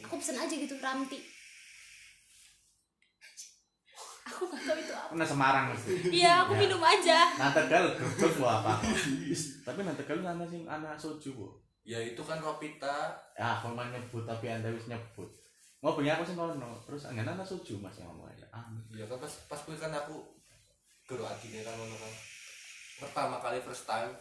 [0.00, 1.20] aku pesen aja gitu ranti
[4.24, 5.92] aku nggak tahu itu apa Kena Semarang mesti.
[6.10, 6.60] iya aku Ya.
[6.64, 8.80] minum aja Nanti gal geruduk bu apa?
[9.68, 11.46] Tapi nanti gal anak sing anak soju bu.
[11.84, 15.28] ya itu kan Ropita Ya aku mah nyebut tapi anda wis nyebut.
[15.84, 16.72] Mau punya aku sing kono.
[16.88, 18.48] Terus angan anak soju mas yang ngomong aja.
[18.48, 20.16] Ah, ya kan pas pas kan aku
[21.04, 22.12] guru adine kan ngono kan
[22.96, 24.12] pertama kali first time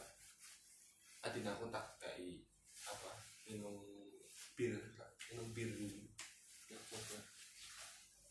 [1.22, 2.44] adine aku tak kayak
[2.84, 3.12] apa
[3.46, 3.80] minum
[4.54, 4.76] bir
[5.30, 6.04] minum bir dulu
[6.66, 7.18] Ya, coba.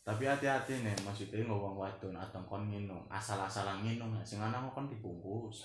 [0.03, 4.21] tapi hati-hati nih maksudnya nggak wong wadon atau kon minum asal-asalan minum ya.
[4.21, 5.63] Sing anak kon dibungkus.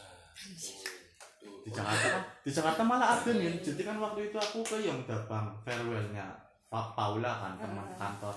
[1.38, 3.58] Tuh, Di Jakarta kan, di Jakarta malah ada nih.
[3.58, 6.38] Jadi kan waktu itu aku ke Yong Dabang farewellnya
[6.70, 7.98] Pak Paula kan teman Ah.
[7.98, 8.36] kantor.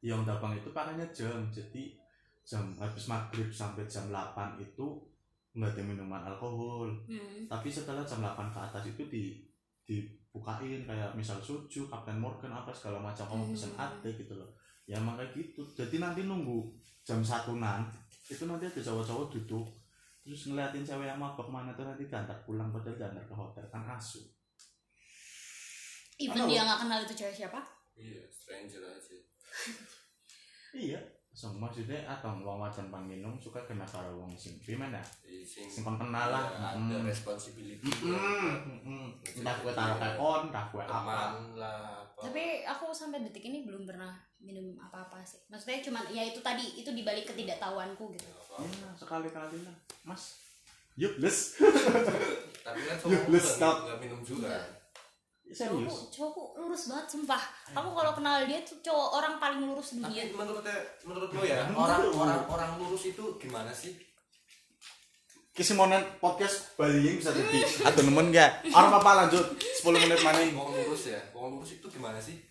[0.00, 1.48] Di Yong Dabang itu pakainya jam.
[1.48, 1.96] Jadi
[2.44, 5.00] jam habis maghrib sampai jam 8 itu
[5.56, 6.92] nggak ada minuman alkohol.
[7.08, 7.48] hmm.
[7.48, 9.24] Tapi setelah jam 8 ke atas itu di
[9.84, 13.84] dibukain kayak misal suju, Captain Morgan apa segala macam kamu pesen Hmm.
[13.84, 14.50] ada gitu loh.
[14.84, 15.64] Ya emang kayak gitu.
[15.72, 16.68] Jadi nanti nunggu
[17.04, 17.84] jam satuan
[18.24, 19.68] itu nanti ada cowok-cowok duduk
[20.24, 23.84] terus ngeliatin cewek yang mabok mana tuh nanti diantar pulang padahal diantar ke hotel kan
[23.92, 24.24] asu
[26.16, 27.60] even Apa, dia nggak kenal itu cewek siapa
[27.92, 29.16] iya stranger aja
[30.72, 31.00] iya
[31.34, 35.66] so, maksudnya atau wong wajan pan minum suka kena karo wong sing gimana Iya, sing
[35.66, 36.46] sing kon kenal lah.
[36.46, 37.04] ya, ada Mm.
[37.04, 37.90] responsibility.
[38.06, 38.54] Mm,
[38.86, 39.08] mm.
[39.42, 41.16] entah gue taruh kayak kon entah gue apa.
[41.58, 45.42] Lah tapi aku sampai detik ini belum pernah minum apa-apa sih.
[45.50, 48.30] Maksudnya cuma ya itu tadi itu dibalik ketidaktahuanku gitu.
[48.62, 49.74] Ya sekali-kali lah.
[50.06, 50.38] Mas
[50.94, 51.58] yuk les
[52.64, 54.62] tapi kan semua nggak minum juga
[55.54, 56.10] serius?
[56.10, 57.42] Cowokku lurus banget sumpah.
[57.72, 60.22] Aku kalau kenal dia tuh cowok orang paling lurus tapi dunia.
[60.34, 60.66] menurut
[61.06, 63.94] menurut lo ya orang orang orang lurus itu gimana sih?
[65.54, 69.46] Kisimonan podcast Bali bisa jadi atau nemen gak orang apa lanjut?
[69.54, 72.42] 10 menit maning Wong lurus ya, wong lurus itu gimana sih?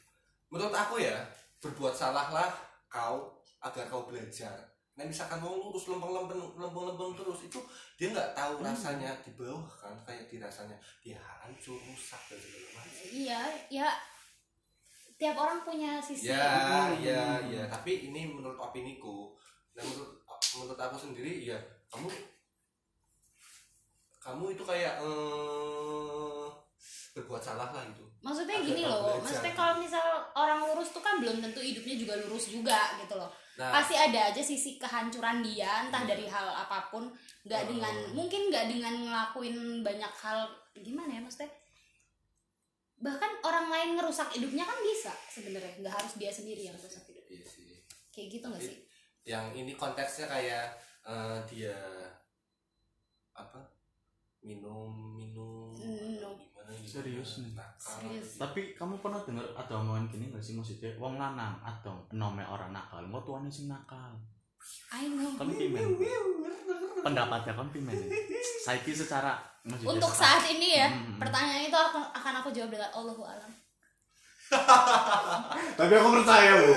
[0.47, 1.19] Menurut aku ya,
[1.59, 2.47] berbuat salahlah
[2.87, 4.72] kau agar kau belajar.
[4.93, 7.57] Nah misalkan wong lurus lempeng-lempeng lempeng-lempeng terus itu
[7.97, 12.69] dia nggak tahu rasanya di bawah kan kayak di rasanya dia hancur rusak dan segala
[12.77, 13.05] macam.
[13.09, 13.41] iya
[13.73, 13.89] ya
[15.17, 17.63] tiap orang punya sisi Ya, ya, ya.
[17.65, 19.33] Tapi ini menurut opiniku.
[19.73, 20.21] Nah menurut
[20.61, 21.57] menurut aku sendiri ya
[21.89, 22.05] kamu
[24.21, 26.12] kamu itu kayak eh,
[27.13, 28.01] berbuat salah lah gitu.
[28.19, 29.21] Maksudnya Ada gini loh belajar.
[29.21, 33.29] maksudnya kalau misal orang lurus tuh kan belum tentu hidupnya juga lurus juga gitu loh.
[33.53, 33.69] Nah.
[33.69, 37.05] Pasti ada aja sisi kehancuran dia entah dari hal apa pun
[37.45, 37.69] nggak Oh.
[37.69, 41.53] dengan mungkin nggak dengan ngelakuin banyak hal gimana ya maksudnya?
[42.97, 47.25] Bahkan orang lain ngerusak hidupnya kan bisa sebenarnya nggak harus dia sendiri yang rusak hidup.
[47.27, 47.77] Iya sih.
[48.09, 48.77] Kayak gitu nggak sih?
[49.23, 50.75] yang ini konteksnya kayak
[51.07, 51.71] eh, dia
[53.31, 53.55] apa
[54.43, 56.35] minum minum Minum.
[56.93, 57.51] Serius nih?
[57.51, 58.37] nakal Serius.
[58.37, 60.53] tapi kamu pernah dengar ada omongan gini gak sih?
[60.53, 64.13] Maksudnya wong lanang atau nome orang nakal mau tuane sing nakal.
[64.93, 65.33] I know.
[65.33, 65.97] Kan pimen
[67.01, 67.91] pendapatnya kan pimen
[68.63, 71.19] saiki secara maksudnya untuk saat ini ya Hmm.
[71.19, 73.51] pertanyaan itu akan akan aku jawab dengan Allahu alam.
[75.79, 76.73] Tapi aku percaya bu.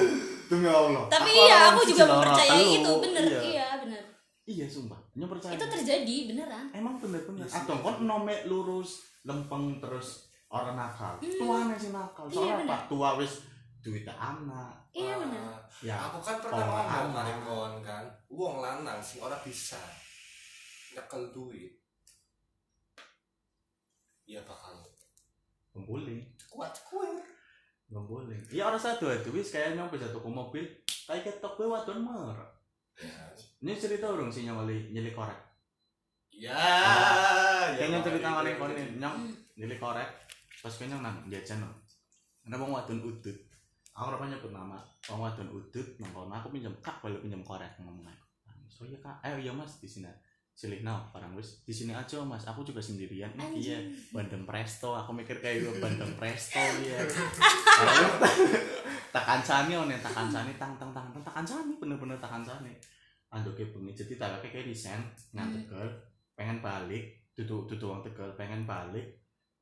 [0.46, 1.04] Demi Allah.
[1.06, 3.22] Tapi Aku iya aku juga mempercayai itu bener.
[3.22, 3.40] Iya.
[3.42, 4.02] Iya bener.
[4.46, 6.64] Iya sumpah nyo percaya itu terjadi beneran.
[6.76, 7.48] Emang bener-bener.
[7.48, 7.58] Iya sih.
[7.64, 11.16] atau kon nome lurus lempeng terus orang nakal.
[11.18, 11.32] Hmm.
[11.40, 12.28] tuane sih nakal.
[12.28, 13.32] Iya, soalnya apa tua wis
[13.80, 15.54] duit anak iya Ah, bener.
[15.78, 18.04] ya aku kan pernah Orang ngomong kemarin kawan kan.
[18.28, 19.80] Uang lanang sing ora bisa
[20.92, 21.72] nyekel duit.
[24.26, 24.84] Ya bakal
[25.70, 27.20] pembuling kuat kuat
[27.86, 30.64] pembuling iya orang satu itu wis kayak nyampe jatuh ke mobil.
[31.06, 32.36] Kayak ketok gue wadon mer
[32.96, 33.28] ya
[33.64, 35.38] ini cerita urung sih nyawali nyeli korek?
[36.36, 36.52] Ya
[37.72, 39.00] kayaknya cerita wali itu, kon itu.
[39.00, 39.16] nyong
[39.56, 40.10] nyeli korek
[40.60, 41.70] pas kayaknya nang jajan no
[42.46, 43.38] ada bang wadon udut.
[43.96, 44.78] Aku ora nyebut nama.
[45.08, 48.26] Bang wadon udut nang kono aku pinjam kak boleh pinjam korek ngomong aku
[48.68, 49.16] so iya kak.
[49.24, 50.12] Ayo iya mas di sini.
[50.52, 51.64] Cilik no barang wis.
[51.64, 52.44] Di sini aja mas.
[52.44, 53.32] Aku juga sendirian.
[53.32, 53.78] Ini iya
[54.12, 54.92] bandeng presto.
[54.92, 57.00] Aku mikir kayak gue bandeng presto iya.
[57.86, 58.08] Lalu,
[59.16, 62.72] tak kancani on tak kancani tang tang tang tang tak kancani bener-bener tak kancani
[63.32, 63.92] andoke bengi.
[63.92, 65.02] Jadi tak kayak desain
[65.32, 65.56] nang Hmm.
[65.60, 65.86] tegal
[66.36, 69.04] pengen balik tutu tutu wong tegal pengen balik.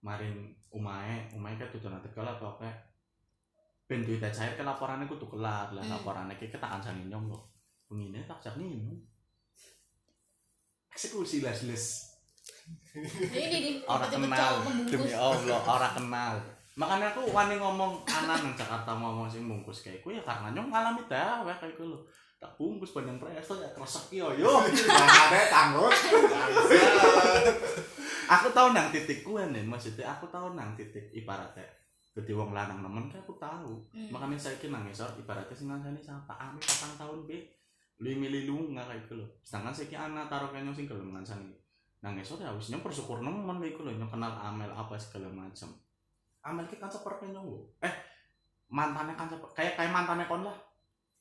[0.04, 0.36] Maring
[0.70, 2.60] umae umae kan tutu nang tegal apa.
[2.60, 2.76] Kayak
[3.84, 5.72] ben duit cair ke laporannya kudu kelar.
[5.72, 5.92] Lah Hmm.
[5.96, 7.44] laporannya kayak tak kancani nyong kok.
[7.88, 8.96] Bengine tak jak minum
[10.94, 11.84] eksekusi les les.
[12.94, 14.54] Ini orang kenal.
[14.86, 16.34] demi Allah orang kenal.
[16.74, 20.70] Makanya aku wani ngomong anak nang Jakarta ngomong sing bungkus kayak ku ya karena nyong
[20.70, 21.98] ngalami dawe kayak ku lho
[22.40, 24.52] tak bungkus banyak presto ya kresek yo yo.
[24.68, 25.94] Yang ada tanggut.
[28.24, 31.64] Aku tahu nang titik ku nih maksudnya aku tahu nang titik ibaratnya
[32.14, 34.06] gede wong lanang nemen kan aku tahu Hmm.
[34.14, 37.42] makanya saya kira nang ngisor ibaratnya sing ngancani siapa ami patang tahun be
[37.98, 39.28] lu milih lu nggak kayak gitu loh.
[39.42, 41.52] Sedangkan saya kira anak taruh kayaknya sing gelem ngancani
[42.00, 45.68] nang ngisor ya harusnya bersyukur nemen kayak gitu loh nyong kenal amel apa segala macam
[46.44, 47.48] amel ki kan seperti nyong
[47.82, 47.94] eh
[48.70, 50.56] mantannya kan seperti kayak kayak mantannya kon lah.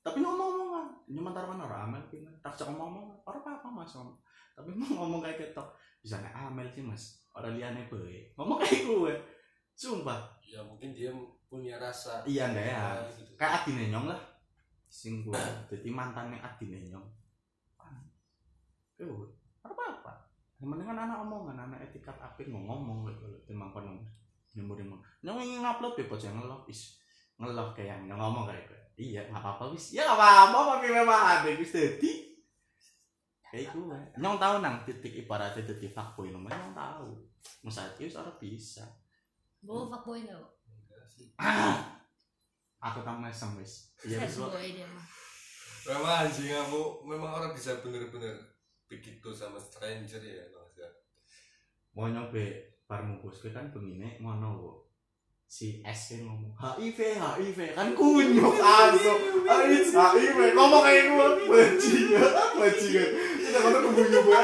[0.04, 0.63] Tapi ngomong-ngomongan
[1.10, 3.92] nyong mantar mana orang amel ki tak cek ngomong orang apa apa mas.
[3.96, 4.18] Ngomong
[4.54, 5.64] tapi mau ngomong kayak gitu
[6.04, 7.24] bisa amel sih mas?
[7.34, 9.14] Orang liane be ngomong kayak gue
[9.74, 10.20] sumpah.
[10.46, 11.10] Ya mungkin dia
[11.50, 12.84] punya rasa iya enggak ya.
[13.10, 13.34] Gitu.
[13.38, 14.22] kayak adine nyong lah.
[14.90, 17.08] Sing gua jadi mantannya adine nyong
[18.94, 19.26] Tuh,
[19.66, 20.14] apa apa
[20.62, 24.00] yang penting kan anak omongan anak etikat apik mau ngomong gitu loh timbang kono.
[24.54, 27.02] Nyembur nyembur nyong ingin ngupload ya bocah ngelok is
[27.42, 29.94] ngelok kayak nyong ngomong kayak gue iya nggak apa apa wis.
[29.96, 32.12] Ya nggak apa apa tapi memang ada wis jadi
[33.54, 37.10] kayak gue nyong tahu nang titik ibaratnya titik fuckboy nomor nyong tahu.
[37.66, 38.86] Masa itu orang bisa.
[39.62, 40.26] Bawa fuckboy
[41.42, 41.78] ah
[42.86, 43.94] aku tak mesem wis.
[44.06, 44.50] Iya wis lo
[45.84, 48.40] memang anjing kamu memang orang bisa bener-bener
[48.88, 50.90] begitu sama stranger ya maksudnya
[51.92, 54.72] mau nyobe bar mungkus kan begini ngono wo
[55.54, 59.14] si S kan ngomong HIV HIV kan kunyuk aso
[59.46, 63.10] AIDS HIV ngomong kayak gue bajingan bajingan.
[63.38, 64.42] Kita ngono kebunya gue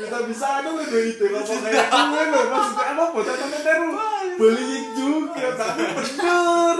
[0.00, 3.90] bisa bisa ada lo itu ngomong kayak gue lo maksudnya emang bocah temen teru.
[4.40, 6.76] Beli juga tapi bener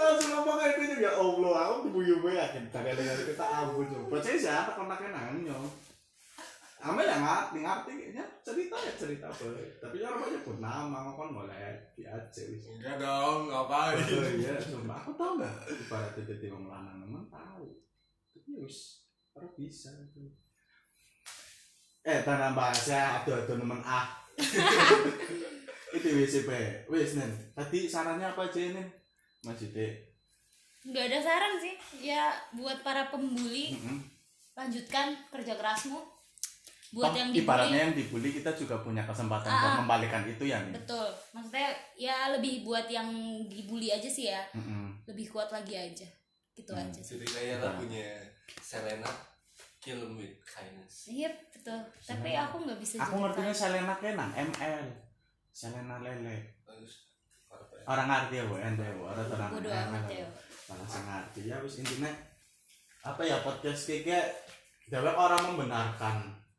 [0.00, 4.32] langsung ngomong kayak gitu ya Allah aku kebunya gue yakin tadi dengar kita ampun bocah
[4.32, 4.72] siapa?
[4.80, 5.60] Kontaknya nanya
[6.78, 9.66] Amel yang ngerti ngerti kayaknya cerita ya cerita boleh.
[9.82, 12.70] Tapi ya orang banyak pun nama kan boleh di aja wis.
[12.70, 13.98] Enggak dong ngapain?
[13.98, 15.02] Oh iya sumpah.
[15.02, 17.82] Aku tahu nggak ibaratnya jadi orang lanang memang tahu
[18.30, 19.02] tapi ya wis
[19.34, 20.22] orang bisa itu.
[22.06, 24.22] Eh tanah bahasa aduh aduh nemen ah
[25.90, 26.50] itu WCP
[26.86, 27.32] wis nen.
[27.58, 28.86] Tadi sarannya apa aja nen?
[29.42, 29.98] Maksudnya
[30.86, 31.74] nggak ada saran sih.
[32.06, 33.74] Ya buat para pembuli
[34.54, 36.17] lanjutkan kerja kerasmu
[36.88, 39.78] buat Toh, yang dibully ibaratnya yang dibully kita juga punya kesempatan Ah, untuk ah.
[39.84, 41.04] membalikan itu ya nen betul.
[41.32, 43.08] Maksudnya ya lebih buat yang
[43.44, 44.40] dibully aja sih ya.
[44.56, 44.96] Mm-mm.
[45.04, 46.08] lebih kuat lagi aja.
[46.52, 46.80] Gitu Hmm.
[46.82, 47.16] aja sih.
[47.16, 47.68] Jadi kayak Betul.
[47.70, 48.06] lagunya
[48.58, 49.10] Selena
[49.78, 51.06] kill 'em with kindness.
[51.06, 51.78] Iya betul.
[52.02, 54.84] Tapi aku nggak bisa aku ngertinya Selena Kenang ML
[55.50, 56.24] Selena Lele.
[56.28, 56.40] Ya?
[57.86, 58.56] orang ngerti ya bu?
[58.56, 59.08] Ente bu?
[59.08, 60.28] Orang tenang bodo amat ya
[60.68, 61.40] malah sing ngerti.
[61.48, 62.12] Ya wis intinya
[63.00, 64.28] apa ya podcast kayak
[64.88, 66.16] dewek orang membenarkan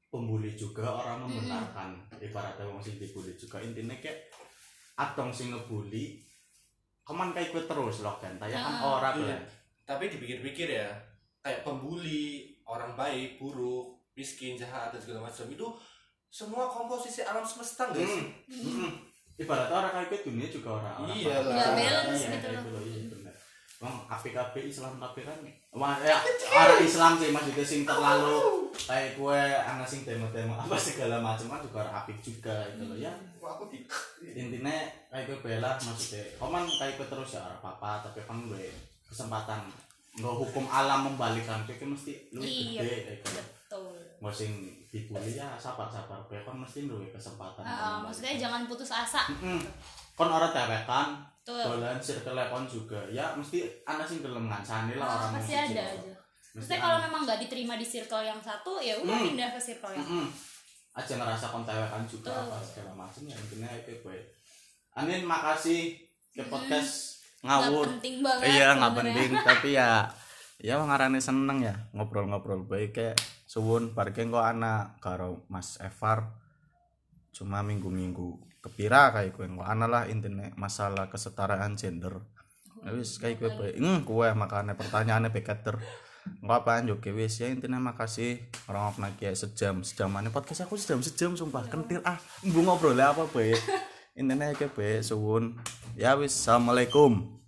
[0.10, 4.26] pembuli juga orang membenarkan ibaratnya wong sing dibully juga intinya kayak
[4.98, 6.18] adong sing ngebully
[7.02, 8.82] keman kayak gue terus loh kan tanya kan Ah.
[8.96, 9.28] orang Iya.
[9.30, 9.42] kan
[9.86, 10.90] tapi dipikir-pikir ya
[11.40, 12.26] kayak pembuli
[12.64, 15.68] orang baik buruk miskin jahat dan segala macam itu
[16.28, 18.92] semua komposisi alam semesta enggak sih Mm-mm.
[19.36, 21.56] ibaratnya orang kayak dunia juga orang orang Iya lah.
[21.72, 22.82] Balance iya, gitu loh.
[23.80, 25.40] Iya Bang, APKB Islam tapi kan?
[25.72, 26.20] Wah, ya,
[26.52, 31.64] orang Islam sih maksudnya sing terlalu kayak gue anak sing demo-demo apa segala macam kan
[31.64, 33.14] juga apik juga gitu loh ya.
[33.40, 33.88] Aku di
[34.30, 34.76] intinya
[35.08, 38.68] kayak gue bela maksudnya koman kayak gue terus ya orang apa tapi kan gue
[39.08, 39.64] kesempatan
[40.12, 43.96] nggak hukum alam membalikan kayak mesti lu iya gede kayak gitu betul.
[44.20, 44.52] Mau sing
[44.92, 49.24] dibully ya sabar sabar gue kan mesti lu kesempatan Ah, maksudnya jangan putus asa.
[49.32, 49.64] Mm-mm.
[50.20, 51.08] Kon orang tewekan
[51.40, 51.64] betul.
[51.64, 53.00] dolan circle kon juga.
[53.08, 56.12] Ya mesti anak sing gelem ngancani lah Ah, orang pasti ada aja.
[56.52, 59.26] Mesti maksudnya kalau memang nggak diterima di circle yang satu ya udah Hmm.
[59.26, 60.28] pindah ke circle yang Mm-mm.
[60.92, 62.44] aja ngerasa kon tewekan juga Betul.
[62.44, 64.18] apa segala macam ya intinya itu gue
[64.92, 65.96] Anin makasih
[66.30, 67.86] ke podcast nggak ngawur.
[67.96, 70.04] penting banget iya nggak penting tapi ya
[70.60, 72.68] ya ngarane seneng ya ngobrol-ngobrol.
[72.68, 73.16] Baik kayak
[73.46, 76.36] suwun parkeng kok anak karo Mas Evar
[77.40, 82.20] cuma minggu-minggu kepira kayak gue kok anak lah intinya masalah kesetaraan gender.
[82.84, 85.80] Ya wis kayak gue baik hmm gue makanya pertanyaannya beketer
[86.44, 88.44] nggak apaan juga wis ya intinya makasih.
[88.68, 90.12] Orang orang kayak sejam sejam.
[90.12, 92.04] Mana podcast aku sejam sejam sumpah kentil.
[92.04, 93.64] Ah bu ngobrol apa baik
[94.20, 95.56] intinya kayak baik suwun.
[95.96, 97.39] Ya wis assalamualaikum